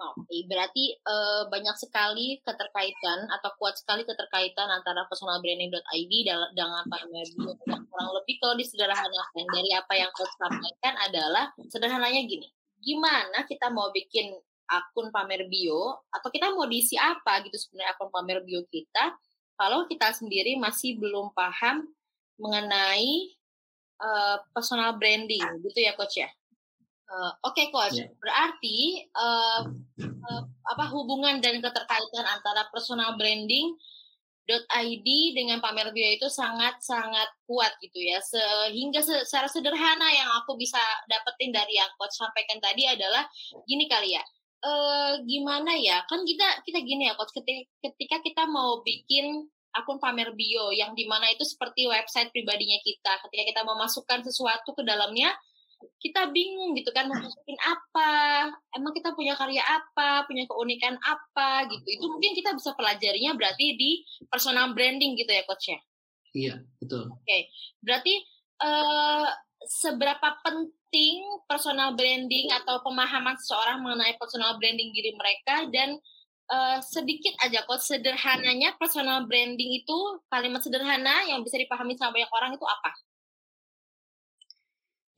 Oke, 0.00 0.48
berarti 0.48 0.96
uh, 1.04 1.44
banyak 1.52 1.76
sekali 1.76 2.40
keterkaitan 2.40 3.28
atau 3.36 3.52
kuat 3.60 3.76
sekali 3.76 4.08
keterkaitan 4.08 4.72
antara 4.72 5.04
personalbranding.id 5.12 6.12
dengan 6.56 6.84
pamer 6.88 7.28
bio. 7.36 7.52
Kurang 7.68 8.10
lebih 8.16 8.40
kalau 8.40 8.56
disederhanakan 8.56 9.44
dari 9.52 9.70
apa 9.76 9.92
yang 10.00 10.08
kau 10.16 10.24
sampaikan 10.40 10.96
adalah 11.04 11.52
sederhananya 11.68 12.24
gini, 12.24 12.48
gimana 12.80 13.44
kita 13.44 13.68
mau 13.68 13.92
bikin 13.92 14.32
akun 14.72 15.12
pamer 15.12 15.44
bio 15.52 16.00
atau 16.08 16.32
kita 16.32 16.48
mau 16.54 16.64
diisi 16.64 16.96
apa 16.96 17.44
gitu 17.44 17.60
sebenarnya 17.60 17.92
akun 17.92 18.08
pamer 18.08 18.40
bio 18.40 18.64
kita 18.72 19.18
kalau 19.60 19.84
kita 19.84 20.16
sendiri 20.16 20.56
masih 20.56 20.96
belum 20.96 21.36
paham 21.36 21.84
mengenai 22.40 23.36
uh, 24.00 24.40
personal 24.56 24.96
branding 24.96 25.44
gitu 25.60 25.78
ya 25.84 25.92
coach 25.92 26.24
ya. 26.24 26.30
Uh, 27.10 27.34
Oke 27.42 27.66
okay, 27.66 27.66
coach, 27.74 27.98
yeah. 27.98 28.06
berarti 28.22 29.02
uh, 29.18 29.66
uh, 30.06 30.42
apa 30.46 30.84
hubungan 30.94 31.42
dan 31.42 31.58
keterkaitan 31.58 32.22
antara 32.22 32.70
personal 32.70 33.18
branding 33.18 33.74
.id 34.50 35.08
dengan 35.34 35.62
pamer 35.62 35.94
bio 35.94 36.10
itu 36.10 36.26
sangat 36.26 36.78
sangat 36.82 37.26
kuat 37.50 37.70
gitu 37.82 37.98
ya. 37.98 38.18
Sehingga 38.22 39.02
secara 39.02 39.50
sederhana 39.50 40.06
yang 40.10 40.30
aku 40.42 40.54
bisa 40.54 40.78
dapetin 41.06 41.50
dari 41.54 41.78
yang 41.78 41.90
coach 41.98 42.14
sampaikan 42.14 42.58
tadi 42.58 42.86
adalah 42.86 43.26
gini 43.66 43.86
kali 43.86 44.14
ya. 44.18 44.22
Gimana 45.22 45.78
ya? 45.78 46.02
Kan 46.10 46.26
kita 46.26 46.66
kita 46.66 46.82
gini 46.82 47.06
ya 47.06 47.14
coach. 47.14 47.30
Ketika, 47.30 47.62
ketika 47.78 48.16
kita 48.26 48.42
mau 48.50 48.82
bikin 48.82 49.46
akun 49.70 50.02
pamer 50.02 50.34
bio 50.34 50.74
yang 50.74 50.98
di 50.98 51.06
mana 51.06 51.30
itu 51.30 51.46
seperti 51.46 51.86
website 51.86 52.34
pribadinya 52.34 52.78
kita 52.82 53.22
ketika 53.22 53.42
kita 53.54 53.60
mau 53.62 53.78
masukkan 53.78 54.18
sesuatu 54.26 54.74
ke 54.74 54.82
dalamnya 54.82 55.30
kita 56.00 56.28
bingung 56.32 56.76
gitu 56.76 56.92
kan 56.92 57.08
mau 57.08 57.16
masukin 57.16 57.56
apa 57.60 58.12
emang 58.76 58.92
kita 58.92 59.12
punya 59.16 59.32
karya 59.36 59.64
apa 59.64 60.28
punya 60.28 60.44
keunikan 60.44 60.96
apa 61.00 61.68
gitu 61.68 61.86
itu 61.88 62.04
mungkin 62.04 62.32
kita 62.36 62.52
bisa 62.56 62.76
pelajarinya 62.76 63.32
berarti 63.36 63.66
di 63.76 63.90
personal 64.28 64.72
branding 64.76 65.16
gitu 65.16 65.32
ya 65.32 65.44
coach 65.48 65.72
ya 65.72 65.78
iya 66.36 66.54
betul 66.80 67.08
oke 67.12 67.24
okay. 67.24 67.48
berarti 67.80 68.14
uh, 68.60 69.28
seberapa 69.64 70.28
penting 70.40 71.20
personal 71.44 71.92
branding 71.96 72.48
atau 72.52 72.80
pemahaman 72.80 73.36
seseorang 73.36 73.84
mengenai 73.84 74.16
personal 74.16 74.56
branding 74.56 74.92
diri 74.92 75.12
mereka 75.16 75.68
dan 75.68 76.00
uh, 76.50 76.78
sedikit 76.82 77.32
aja 77.44 77.62
kok 77.64 77.80
sederhananya 77.80 78.74
personal 78.76 79.24
branding 79.28 79.80
itu 79.84 79.98
kalimat 80.32 80.60
sederhana 80.60 81.28
yang 81.28 81.44
bisa 81.46 81.56
dipahami 81.56 81.94
sama 81.94 82.18
banyak 82.18 82.32
orang 82.32 82.52
itu 82.56 82.66
apa? 82.66 82.92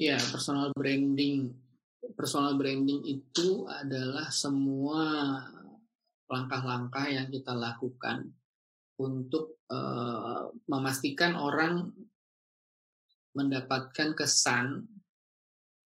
Ya, 0.01 0.17
personal 0.19 0.73
branding. 0.73 1.53
Personal 2.17 2.59
branding 2.59 3.05
itu 3.07 3.69
adalah 3.69 4.29
semua 4.33 5.05
langkah-langkah 6.27 7.07
yang 7.13 7.29
kita 7.29 7.53
lakukan 7.53 8.33
untuk 8.97 9.61
uh, 9.69 10.49
memastikan 10.69 11.37
orang 11.37 11.93
mendapatkan 13.33 14.13
kesan 14.17 14.89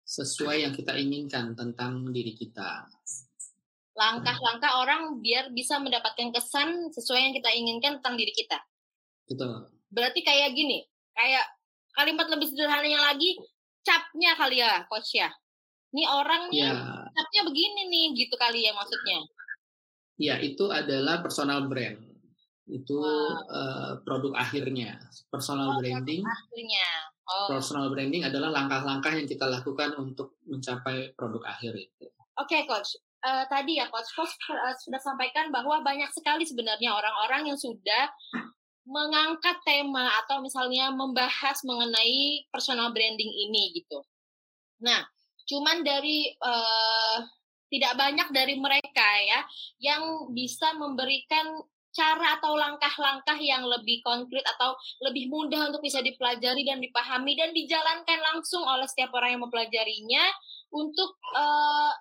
sesuai 0.05 0.69
yang 0.69 0.73
kita 0.77 0.93
inginkan 0.97 1.57
tentang 1.57 2.05
diri 2.13 2.37
kita. 2.37 2.85
Langkah-langkah 3.93 4.81
orang 4.81 5.21
biar 5.21 5.53
bisa 5.53 5.81
mendapatkan 5.81 6.33
kesan 6.33 6.93
sesuai 6.93 7.21
yang 7.29 7.35
kita 7.37 7.51
inginkan 7.53 8.01
tentang 8.01 8.17
diri 8.17 8.33
kita. 8.33 8.61
Betul. 9.29 9.69
Berarti 9.93 10.21
kayak 10.25 10.57
gini, 10.57 10.85
kayak 11.13 11.45
kalimat 11.93 12.29
lebih 12.33 12.49
sederhananya 12.53 13.13
lagi, 13.13 13.37
capnya 13.83 14.33
kali 14.39 14.63
ya 14.63 14.83
coach 14.89 15.19
ya? 15.19 15.31
Ini 15.93 16.09
orangnya 16.09 16.69
ya. 16.73 17.05
capnya 17.13 17.43
begini 17.45 17.91
nih 17.93 18.07
gitu 18.17 18.35
kali 18.41 18.65
ya 18.65 18.73
maksudnya? 18.73 19.19
Ya 20.17 20.35
itu 20.41 20.71
adalah 20.73 21.21
personal 21.21 21.69
brand. 21.69 22.01
Itu 22.65 23.03
wow. 23.03 23.51
uh, 23.51 23.93
produk 24.07 24.39
akhirnya. 24.39 24.97
Personal 25.29 25.77
oh, 25.77 25.79
branding. 25.83 26.23
akhirnya. 26.25 26.89
Oh. 27.23 27.55
personal 27.55 27.87
branding 27.89 28.27
adalah 28.27 28.51
langkah-langkah 28.51 29.15
yang 29.15 29.31
kita 29.31 29.47
lakukan 29.47 29.95
untuk 29.95 30.43
mencapai 30.43 31.15
produk 31.15 31.55
akhir 31.55 31.79
itu. 31.79 32.07
Oke 32.35 32.59
okay, 32.59 32.61
coach. 32.67 32.99
Uh, 33.23 33.47
tadi 33.47 33.79
ya 33.79 33.87
coach. 33.89 34.11
Coach 34.11 34.35
uh, 34.51 34.75
sudah 34.75 34.99
sampaikan 34.99 35.55
bahwa 35.55 35.81
banyak 35.87 36.11
sekali 36.11 36.43
sebenarnya 36.43 36.91
orang-orang 36.93 37.55
yang 37.55 37.59
sudah 37.59 38.11
mengangkat 38.83 39.63
tema 39.63 40.11
atau 40.25 40.43
misalnya 40.43 40.91
membahas 40.91 41.63
mengenai 41.63 42.47
personal 42.51 42.91
branding 42.91 43.31
ini 43.31 43.79
gitu. 43.79 44.03
Nah, 44.83 45.07
cuman 45.47 45.87
dari 45.87 46.35
uh, 46.43 47.19
tidak 47.73 47.95
banyak 47.97 48.29
dari 48.35 48.59
mereka 48.59 49.09
ya 49.25 49.41
yang 49.81 50.03
bisa 50.35 50.77
memberikan 50.77 51.63
cara 51.93 52.41
atau 52.41 52.57
langkah-langkah 52.57 53.37
yang 53.37 53.69
lebih 53.69 54.01
konkret 54.01 54.43
atau 54.57 54.73
lebih 55.05 55.29
mudah 55.29 55.69
untuk 55.69 55.85
bisa 55.85 56.01
dipelajari 56.01 56.65
dan 56.65 56.81
dipahami 56.81 57.37
dan 57.37 57.53
dijalankan 57.53 58.21
langsung 58.33 58.65
oleh 58.65 58.89
setiap 58.89 59.13
orang 59.13 59.37
yang 59.37 59.43
mempelajarinya 59.45 60.25
untuk 60.73 61.21
uh, 61.37 61.93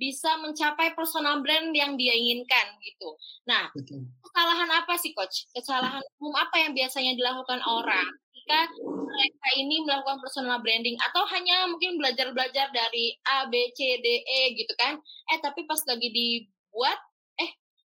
bisa 0.00 0.40
mencapai 0.40 0.96
personal 0.96 1.44
brand 1.44 1.76
yang 1.76 2.00
dia 2.00 2.16
inginkan 2.16 2.72
gitu. 2.80 3.12
Nah, 3.44 3.68
Betul. 3.76 4.08
kesalahan 4.24 4.72
apa 4.72 4.96
sih 4.96 5.12
coach? 5.12 5.44
Kesalahan 5.52 6.00
umum 6.16 6.32
apa 6.40 6.56
yang 6.56 6.72
biasanya 6.72 7.12
dilakukan 7.20 7.60
orang 7.68 8.08
ketika 8.32 8.66
mereka 8.80 9.48
ini 9.60 9.76
melakukan 9.84 10.18
personal 10.24 10.58
branding 10.64 10.96
atau 10.98 11.22
hanya 11.30 11.68
mungkin 11.68 12.00
belajar-belajar 12.00 12.72
dari 12.72 13.14
A, 13.28 13.46
B, 13.46 13.70
C, 13.76 14.00
D, 14.00 14.06
E 14.24 14.56
gitu 14.56 14.72
kan? 14.80 14.96
Eh 15.30 15.38
tapi 15.44 15.68
pas 15.68 15.78
lagi 15.84 16.08
dibuat, 16.08 16.98
eh 17.38 17.50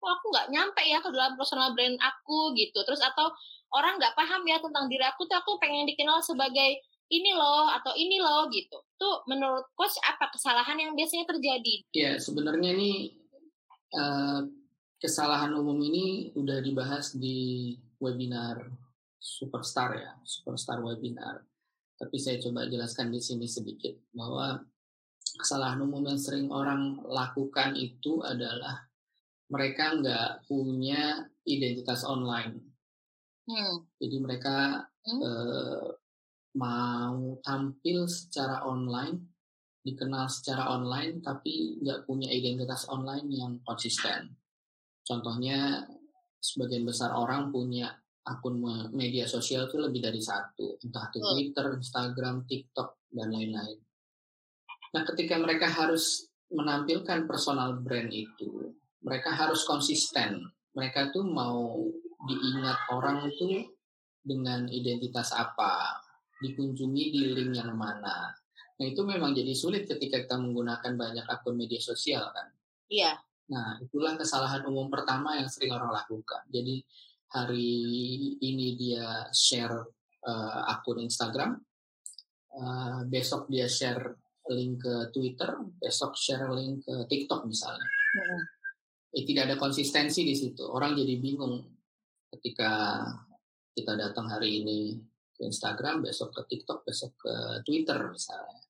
kok 0.02 0.10
aku 0.10 0.26
nggak 0.34 0.48
nyampe 0.52 0.82
ya 0.84 1.00
ke 1.00 1.10
dalam 1.14 1.38
personal 1.38 1.72
brand 1.78 1.96
aku 2.02 2.58
gitu. 2.58 2.82
Terus 2.84 3.00
atau 3.00 3.32
orang 3.78 4.02
nggak 4.02 4.18
paham 4.18 4.42
ya 4.50 4.60
tentang 4.60 4.90
diri 4.92 5.06
aku 5.06 5.30
tuh 5.30 5.38
aku 5.40 5.56
pengen 5.62 5.88
dikenal 5.88 6.20
sebagai 6.26 6.82
ini 7.12 7.32
loh 7.36 7.72
atau 7.72 7.96
ini 7.96 8.18
loh 8.20 8.50
gitu. 8.52 8.82
Tuh 9.02 9.26
menurut 9.26 9.66
coach 9.74 9.98
apa 10.06 10.30
kesalahan 10.30 10.78
yang 10.78 10.94
biasanya 10.94 11.26
terjadi? 11.26 11.82
Ya 11.90 12.22
sebenarnya 12.22 12.78
ini 12.78 13.18
uh, 13.98 14.46
kesalahan 15.02 15.58
umum 15.58 15.82
ini 15.82 16.30
udah 16.38 16.62
dibahas 16.62 17.18
di 17.18 17.74
webinar 17.98 18.62
Superstar 19.18 19.98
ya, 19.98 20.14
Superstar 20.22 20.86
webinar. 20.86 21.42
Tapi 21.98 22.18
saya 22.22 22.38
coba 22.46 22.70
jelaskan 22.70 23.10
di 23.10 23.18
sini 23.18 23.50
sedikit 23.50 23.98
bahwa 24.14 24.62
kesalahan 25.38 25.82
umum 25.82 26.06
yang 26.06 26.22
sering 26.22 26.54
orang 26.54 27.02
lakukan 27.06 27.74
itu 27.74 28.22
adalah 28.22 28.86
mereka 29.50 29.98
nggak 29.98 30.46
punya 30.46 31.26
identitas 31.50 32.06
online. 32.06 32.62
Hmm. 33.50 33.82
Jadi 33.98 34.18
mereka 34.22 34.86
hmm. 35.06 35.22
uh, 35.22 35.86
mau 36.56 37.40
tampil 37.44 38.08
secara 38.08 38.68
online, 38.68 39.32
dikenal 39.82 40.28
secara 40.28 40.70
online, 40.72 41.24
tapi 41.24 41.80
nggak 41.82 42.06
punya 42.06 42.30
identitas 42.30 42.86
online 42.92 43.28
yang 43.32 43.54
konsisten. 43.64 44.36
Contohnya, 45.02 45.88
sebagian 46.38 46.86
besar 46.86 47.14
orang 47.16 47.50
punya 47.50 47.90
akun 48.22 48.62
media 48.94 49.26
sosial 49.26 49.66
itu 49.66 49.82
lebih 49.82 50.02
dari 50.06 50.22
satu, 50.22 50.78
entah 50.86 51.10
itu 51.10 51.18
Twitter, 51.22 51.66
Instagram, 51.74 52.46
TikTok, 52.46 53.10
dan 53.10 53.34
lain-lain. 53.34 53.80
Nah, 54.92 55.04
ketika 55.08 55.40
mereka 55.40 55.72
harus 55.72 56.30
menampilkan 56.52 57.26
personal 57.26 57.80
brand 57.80 58.12
itu, 58.12 58.76
mereka 59.02 59.34
harus 59.34 59.64
konsisten. 59.66 60.46
Mereka 60.78 61.16
tuh 61.16 61.26
mau 61.26 61.82
diingat 62.28 62.78
orang 62.94 63.26
itu 63.32 63.66
dengan 64.22 64.70
identitas 64.70 65.34
apa, 65.34 65.98
dikunjungi 66.42 67.04
di 67.14 67.22
link 67.38 67.54
yang 67.56 67.78
mana. 67.78 68.34
Nah 68.82 68.86
itu 68.90 69.06
memang 69.06 69.38
jadi 69.38 69.54
sulit 69.54 69.86
ketika 69.86 70.26
kita 70.26 70.42
menggunakan 70.42 70.98
banyak 70.98 71.26
akun 71.30 71.54
media 71.54 71.78
sosial 71.78 72.34
kan. 72.34 72.50
Iya. 72.90 73.22
Nah 73.54 73.78
itulah 73.78 74.18
kesalahan 74.18 74.66
umum 74.66 74.90
pertama 74.90 75.38
yang 75.38 75.46
sering 75.46 75.70
orang 75.70 75.94
lakukan. 75.94 76.42
Jadi 76.50 76.82
hari 77.32 77.72
ini 78.42 78.76
dia 78.76 79.30
share 79.30 79.86
uh, 80.26 80.62
akun 80.66 81.06
Instagram, 81.06 81.62
uh, 82.58 83.06
besok 83.06 83.46
dia 83.54 83.70
share 83.70 84.18
link 84.50 84.82
ke 84.82 85.14
Twitter, 85.14 85.62
besok 85.78 86.18
share 86.18 86.50
link 86.50 86.82
ke 86.82 87.06
TikTok 87.06 87.46
misalnya. 87.46 87.86
Mm. 88.18 88.42
Eh, 89.12 89.24
tidak 89.28 89.52
ada 89.52 89.56
konsistensi 89.60 90.24
di 90.24 90.34
situ. 90.34 90.64
Orang 90.64 90.96
jadi 90.96 91.20
bingung 91.20 91.60
ketika 92.32 93.04
kita 93.76 93.94
datang 94.00 94.32
hari 94.32 94.64
ini 94.64 94.96
ke 95.42 95.50
Instagram, 95.50 96.06
besok 96.06 96.38
ke 96.38 96.42
TikTok, 96.46 96.86
besok 96.86 97.18
ke 97.18 97.34
Twitter 97.66 97.98
misalnya. 98.14 98.62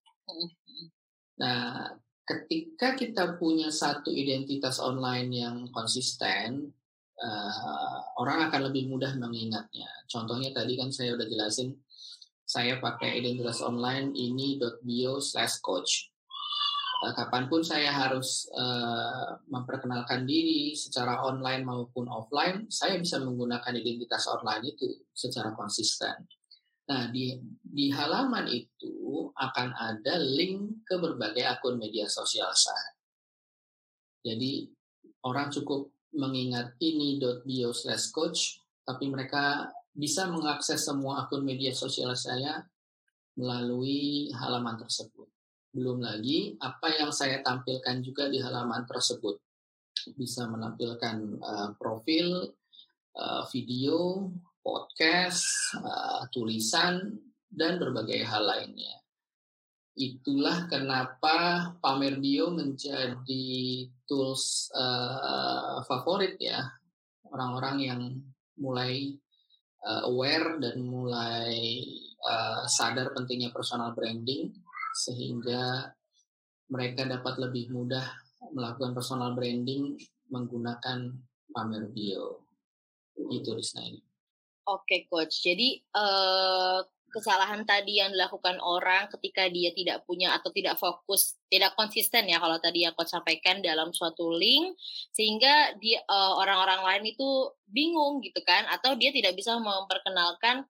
Nah, 1.44 1.92
ketika 2.24 2.96
kita 2.96 3.36
punya 3.36 3.68
satu 3.68 4.08
identitas 4.08 4.80
online 4.80 5.30
yang 5.36 5.68
konsisten, 5.76 6.72
uh, 7.20 7.98
orang 8.16 8.48
akan 8.48 8.72
lebih 8.72 8.88
mudah 8.88 9.12
mengingatnya. 9.20 9.92
Contohnya 10.08 10.56
tadi 10.56 10.80
kan 10.80 10.96
saya 10.96 11.20
udah 11.20 11.28
jelasin, 11.28 11.76
saya 12.48 12.80
pakai 12.80 13.20
identitas 13.20 13.60
online 13.60 14.16
ini 14.16 14.56
.bio 14.80 15.20
slash 15.20 15.60
coach. 15.60 16.08
Uh, 17.02 17.12
kapan 17.18 17.50
pun 17.50 17.66
saya 17.66 17.90
harus 17.90 18.46
uh, 18.54 19.42
memperkenalkan 19.50 20.24
diri 20.24 20.78
secara 20.78 21.26
online 21.26 21.66
maupun 21.66 22.06
offline, 22.06 22.70
saya 22.70 22.96
bisa 23.02 23.18
menggunakan 23.18 23.74
identitas 23.74 24.30
online 24.30 24.78
itu 24.78 25.02
secara 25.10 25.52
konsisten. 25.58 26.30
Nah, 26.92 27.08
di, 27.08 27.40
di 27.64 27.88
halaman 27.88 28.52
itu 28.52 29.32
akan 29.32 29.70
ada 29.80 30.20
link 30.20 30.84
ke 30.84 31.00
berbagai 31.00 31.48
akun 31.48 31.80
media 31.80 32.04
sosial 32.12 32.52
saya. 32.52 32.92
Jadi, 34.28 34.68
orang 35.24 35.48
cukup 35.56 35.88
mengingat 36.12 36.76
ini.bio 36.84 37.72
slash 37.72 38.12
coach, 38.12 38.60
tapi 38.84 39.08
mereka 39.08 39.72
bisa 39.96 40.28
mengakses 40.28 40.84
semua 40.84 41.24
akun 41.24 41.48
media 41.48 41.72
sosial 41.72 42.12
saya 42.20 42.60
melalui 43.40 44.28
halaman 44.36 44.76
tersebut. 44.76 45.32
Belum 45.72 46.04
lagi 46.04 46.60
apa 46.60 46.92
yang 46.92 47.16
saya 47.16 47.40
tampilkan 47.40 48.04
juga 48.04 48.28
di 48.28 48.44
halaman 48.44 48.84
tersebut. 48.84 49.40
Bisa 50.20 50.44
menampilkan 50.52 51.40
uh, 51.40 51.70
profil, 51.80 52.52
uh, 53.16 53.48
video, 53.48 54.28
podcast, 54.60 55.48
uh, 55.80 56.11
tulisan, 56.32 57.20
dan 57.52 57.78
berbagai 57.78 58.24
hal 58.24 58.48
lainnya. 58.48 58.96
Itulah 59.92 60.72
kenapa 60.72 61.68
Pamer 61.84 62.16
Bio 62.24 62.56
menjadi 62.56 63.86
tools 64.08 64.72
uh, 64.72 65.84
favorit 65.84 66.40
ya 66.40 66.64
orang-orang 67.28 67.76
yang 67.84 68.02
mulai 68.56 69.20
uh, 69.84 70.08
aware 70.08 70.64
dan 70.64 70.80
mulai 70.88 71.84
uh, 72.24 72.64
sadar 72.72 73.12
pentingnya 73.12 73.52
personal 73.52 73.92
branding 73.92 74.56
sehingga 74.96 75.92
mereka 76.72 77.04
dapat 77.04 77.36
lebih 77.36 77.76
mudah 77.76 78.08
melakukan 78.56 78.96
personal 78.96 79.36
branding 79.36 80.00
menggunakan 80.32 81.12
Pamer 81.52 81.92
Bio. 81.92 82.48
Itu 83.28 83.60
Risna 83.60 83.84
ini. 83.84 84.11
Oke, 84.72 85.08
coach. 85.12 85.44
Jadi 85.44 85.84
uh, 85.92 86.80
kesalahan 87.12 87.68
tadi 87.68 88.00
yang 88.00 88.16
dilakukan 88.16 88.58
orang 88.64 89.12
ketika 89.12 89.52
dia 89.52 89.76
tidak 89.76 90.08
punya 90.08 90.32
atau 90.32 90.48
tidak 90.56 90.80
fokus, 90.80 91.36
tidak 91.52 91.76
konsisten 91.76 92.32
ya 92.32 92.40
kalau 92.40 92.56
tadi 92.64 92.88
yang 92.88 92.96
coach 92.96 93.12
sampaikan 93.12 93.60
dalam 93.60 93.92
suatu 93.92 94.32
link 94.32 94.80
sehingga 95.12 95.76
dia 95.84 96.00
uh, 96.08 96.40
orang-orang 96.40 96.82
lain 96.88 97.12
itu 97.12 97.52
bingung 97.68 98.24
gitu 98.24 98.40
kan 98.48 98.64
atau 98.72 98.96
dia 98.96 99.12
tidak 99.12 99.36
bisa 99.36 99.60
memperkenalkan 99.60 100.64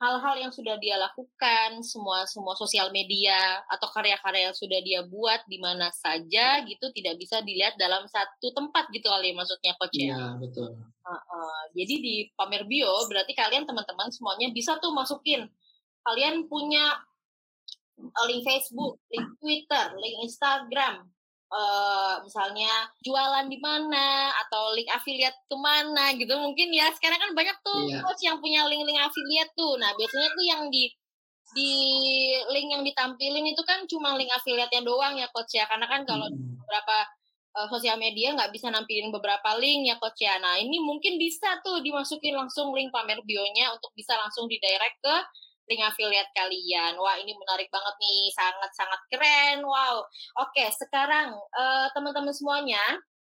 hal-hal 0.00 0.34
yang 0.40 0.52
sudah 0.52 0.80
dia 0.80 0.96
lakukan, 0.96 1.84
semua 1.84 2.24
semua 2.24 2.56
sosial 2.56 2.88
media 2.88 3.36
atau 3.68 3.84
karya-karya 3.92 4.48
yang 4.48 4.56
sudah 4.56 4.80
dia 4.80 5.04
buat 5.04 5.44
di 5.44 5.60
mana 5.60 5.92
saja 5.92 6.64
gitu 6.64 6.88
tidak 6.96 7.20
bisa 7.20 7.44
dilihat 7.44 7.76
dalam 7.76 8.08
satu 8.08 8.48
tempat 8.56 8.88
gitu 8.96 9.06
kali 9.12 9.36
maksudnya 9.36 9.76
coach 9.76 10.00
ya. 10.00 10.16
Iya, 10.16 10.24
betul. 10.40 10.72
Uh, 11.04 11.12
uh, 11.12 11.60
jadi 11.76 11.94
di 12.00 12.14
pamer 12.32 12.64
bio 12.64 12.88
berarti 13.12 13.36
kalian 13.36 13.68
teman-teman 13.68 14.08
semuanya 14.08 14.48
bisa 14.48 14.80
tuh 14.80 14.90
masukin. 14.96 15.44
Kalian 16.00 16.48
punya 16.48 16.96
link 18.24 18.40
Facebook, 18.40 18.96
link 19.12 19.28
Twitter, 19.36 19.84
link 20.00 20.16
Instagram, 20.24 21.04
uh, 21.50 22.22
misalnya 22.22 22.70
jualan 23.02 23.46
di 23.50 23.58
mana 23.58 24.30
atau 24.46 24.72
link 24.74 24.88
affiliate 24.90 25.36
ke 25.50 25.56
mana 25.58 26.14
gitu 26.14 26.32
mungkin 26.38 26.70
ya 26.70 26.88
sekarang 26.94 27.18
kan 27.18 27.30
banyak 27.34 27.56
tuh 27.66 27.90
yeah. 27.90 28.02
coach 28.02 28.22
yang 28.22 28.38
punya 28.38 28.64
link-link 28.66 28.98
affiliate 28.98 29.52
tuh 29.58 29.76
nah 29.76 29.90
biasanya 29.98 30.28
tuh 30.32 30.44
yang 30.46 30.62
di 30.70 30.88
di 31.50 31.72
link 32.54 32.68
yang 32.70 32.82
ditampilin 32.86 33.42
itu 33.50 33.62
kan 33.66 33.82
cuma 33.90 34.14
link 34.14 34.30
affiliate-nya 34.30 34.86
doang 34.86 35.18
ya 35.18 35.26
coach 35.34 35.58
ya 35.58 35.66
karena 35.66 35.90
kan 35.90 36.06
kalau 36.06 36.30
hmm. 36.30 36.62
beberapa 36.62 36.96
uh, 37.58 37.66
sosial 37.66 37.98
media 37.98 38.30
nggak 38.38 38.54
bisa 38.54 38.70
nampilin 38.70 39.10
beberapa 39.10 39.58
link 39.58 39.90
ya 39.90 39.98
coach 39.98 40.22
ya 40.22 40.38
nah 40.38 40.54
ini 40.62 40.78
mungkin 40.78 41.18
bisa 41.18 41.58
tuh 41.66 41.82
dimasukin 41.82 42.38
langsung 42.38 42.70
link 42.70 42.94
pamer 42.94 43.18
bionya 43.26 43.74
untuk 43.74 43.90
bisa 43.98 44.14
langsung 44.14 44.46
di 44.46 44.62
direct 44.62 44.98
ke 45.02 45.16
link 45.70 45.86
affiliate 45.86 46.34
kalian. 46.34 46.98
Wah, 46.98 47.16
ini 47.22 47.30
menarik 47.38 47.70
banget 47.70 47.94
nih, 48.02 48.34
sangat-sangat 48.34 49.00
keren. 49.06 49.62
Wow. 49.62 50.02
Oke, 50.42 50.66
sekarang 50.74 51.38
uh, 51.54 51.86
teman-teman 51.94 52.34
semuanya, 52.34 52.82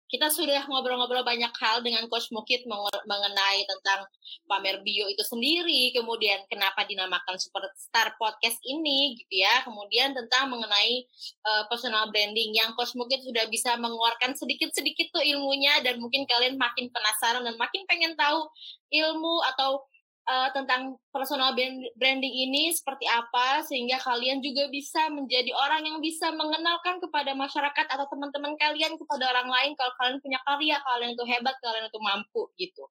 kita 0.10 0.26
sudah 0.34 0.66
ngobrol-ngobrol 0.66 1.22
banyak 1.22 1.54
hal 1.62 1.86
dengan 1.86 2.10
Coach 2.10 2.34
Mukit 2.34 2.66
mengenai 3.06 3.62
tentang 3.70 4.10
pamer 4.50 4.82
bio 4.82 5.06
itu 5.06 5.22
sendiri, 5.22 5.94
kemudian 5.94 6.50
kenapa 6.50 6.82
dinamakan 6.90 7.38
Superstar 7.38 8.18
Podcast 8.18 8.58
ini 8.66 9.22
gitu 9.22 9.46
ya, 9.46 9.62
kemudian 9.62 10.18
tentang 10.18 10.50
mengenai 10.50 11.06
uh, 11.46 11.64
personal 11.70 12.10
branding 12.10 12.58
yang 12.58 12.74
Coach 12.74 12.98
Mukit 12.98 13.22
sudah 13.22 13.46
bisa 13.54 13.78
mengeluarkan 13.78 14.34
sedikit-sedikit 14.34 15.14
tuh 15.14 15.22
ilmunya 15.22 15.78
dan 15.86 16.02
mungkin 16.02 16.26
kalian 16.26 16.58
makin 16.58 16.90
penasaran 16.90 17.46
dan 17.46 17.54
makin 17.62 17.86
pengen 17.86 18.18
tahu 18.18 18.50
ilmu 18.90 19.46
atau 19.54 19.86
uh, 20.30 20.50
tentang 20.54 20.96
personal 21.10 21.58
branding 21.98 22.36
ini 22.46 22.70
seperti 22.70 23.10
apa 23.10 23.66
sehingga 23.66 23.98
kalian 23.98 24.40
juga 24.46 24.70
bisa 24.70 25.10
menjadi 25.10 25.50
orang 25.58 25.82
yang 25.90 25.98
bisa 25.98 26.30
mengenalkan 26.30 27.02
kepada 27.02 27.34
masyarakat 27.34 27.86
atau 27.90 28.06
teman-teman 28.14 28.54
kalian 28.62 28.94
kepada 28.96 29.26
orang 29.34 29.50
lain 29.50 29.72
kalau 29.74 29.94
kalian 29.98 30.22
punya 30.22 30.40
karya, 30.46 30.78
kalian 30.86 31.12
itu 31.18 31.26
hebat, 31.26 31.56
kalian 31.60 31.90
itu 31.90 32.00
mampu 32.00 32.42
gitu. 32.62 32.84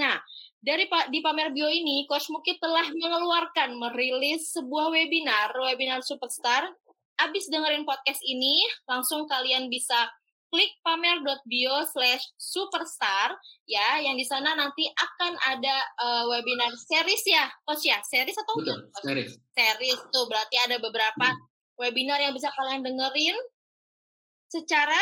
Nah, 0.00 0.16
dari 0.64 0.88
di 1.12 1.20
pamer 1.20 1.52
bio 1.52 1.68
ini 1.68 2.08
Coach 2.08 2.32
Mukit 2.32 2.56
telah 2.58 2.88
mengeluarkan 2.88 3.76
merilis 3.76 4.56
sebuah 4.56 4.88
webinar, 4.90 5.52
webinar 5.52 6.00
Superstar. 6.00 6.72
Abis 7.16 7.48
dengerin 7.48 7.88
podcast 7.88 8.20
ini, 8.28 8.60
langsung 8.84 9.24
kalian 9.24 9.72
bisa 9.72 9.96
klik 10.50 10.72
pamer.bio 10.86 11.82
slash 11.90 12.22
superstar 12.38 13.34
ya 13.66 13.98
yang 14.00 14.14
di 14.14 14.22
sana 14.22 14.54
nanti 14.54 14.86
akan 14.94 15.34
ada 15.42 15.76
uh, 15.98 16.24
webinar 16.30 16.70
series 16.76 17.24
ya 17.26 17.50
coach 17.66 17.84
ya? 17.86 17.98
Series 18.06 18.36
atau 18.38 18.54
Betul, 18.58 18.86
series. 19.02 19.32
Series 19.52 20.00
tuh 20.14 20.24
berarti 20.30 20.56
ada 20.62 20.76
beberapa 20.78 21.26
hmm. 21.34 21.80
webinar 21.82 22.22
yang 22.22 22.32
bisa 22.32 22.50
kalian 22.54 22.86
dengerin 22.86 23.36
secara 24.46 25.00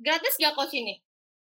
gratis 0.00 0.34
gak 0.40 0.56
coach 0.58 0.74
ini 0.74 0.98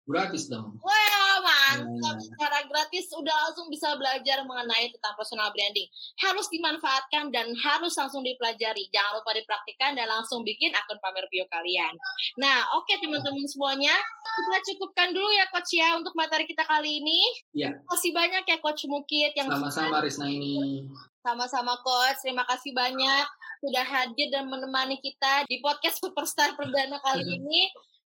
gratis 0.08 0.48
dong. 0.48 0.80
Wow 0.80 1.28
mantap. 1.76 2.16
Hmm. 2.16 2.24
secara 2.24 2.58
gratis 2.68 3.06
udah 3.12 3.36
langsung 3.48 3.66
bisa 3.68 3.92
belajar 3.96 4.42
mengenai 4.44 4.90
tentang 4.92 5.14
personal 5.14 5.50
branding. 5.52 5.88
Harus 6.20 6.46
dimanfaatkan 6.48 7.30
dan 7.30 7.52
harus 7.56 7.94
langsung 7.96 8.24
dipelajari. 8.24 8.88
Jangan 8.90 9.20
lupa 9.20 9.36
dipraktikkan 9.36 9.94
dan 9.94 10.06
langsung 10.08 10.42
bikin 10.42 10.72
akun 10.74 10.98
pamer 11.02 11.26
bio 11.28 11.44
kalian. 11.52 11.94
Nah 12.40 12.66
oke 12.78 12.88
okay, 12.88 12.96
teman-teman 13.02 13.44
semuanya. 13.46 13.94
Kita 14.22 14.58
cukupkan 14.74 15.12
dulu 15.12 15.28
ya 15.34 15.46
coach 15.50 15.72
ya 15.74 15.98
untuk 15.98 16.14
materi 16.14 16.44
kita 16.48 16.64
kali 16.64 17.02
ini. 17.02 17.20
Ya 17.52 17.74
kasih 17.90 18.12
banyak 18.14 18.44
ya 18.46 18.58
coach 18.62 18.86
Mukit 18.88 19.34
yang 19.36 19.50
sama-sama 19.50 20.00
Risna 20.00 20.26
ini. 20.30 20.88
Sama-sama 21.20 21.76
coach. 21.82 22.24
Terima 22.24 22.46
kasih 22.48 22.72
banyak 22.72 23.26
sudah 23.58 23.82
hadir 23.82 24.30
dan 24.30 24.46
menemani 24.46 25.02
kita 25.02 25.42
di 25.50 25.58
podcast 25.58 25.98
Superstar 25.98 26.54
Perdana 26.54 27.02
kali 27.02 27.26
ini 27.42 27.66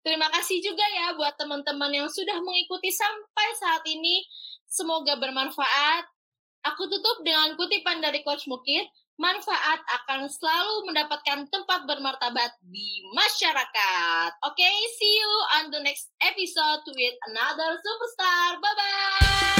Terima 0.09 0.25
kasih 0.33 0.57
juga 0.65 0.81
ya 0.89 1.13
buat 1.13 1.37
teman-teman 1.37 1.93
yang 1.93 2.09
sudah 2.09 2.41
mengikuti 2.41 2.89
sampai 2.89 3.47
saat 3.61 3.85
ini. 3.85 4.25
Semoga 4.65 5.13
bermanfaat. 5.21 6.01
Aku 6.65 6.89
tutup 6.89 7.21
dengan 7.21 7.53
kutipan 7.53 8.01
dari 8.01 8.25
Coach 8.25 8.49
Mukit. 8.49 8.89
Manfaat 9.21 9.85
akan 9.85 10.25
selalu 10.25 10.89
mendapatkan 10.89 11.45
tempat 11.53 11.85
bermartabat 11.85 12.57
di 12.65 13.05
masyarakat. 13.13 14.31
Oke, 14.49 14.57
okay, 14.57 14.75
see 14.97 15.13
you 15.21 15.33
on 15.61 15.69
the 15.69 15.81
next 15.85 16.09
episode 16.25 16.81
with 16.89 17.15
another 17.29 17.77
superstar. 17.77 18.57
Bye-bye! 18.57 19.58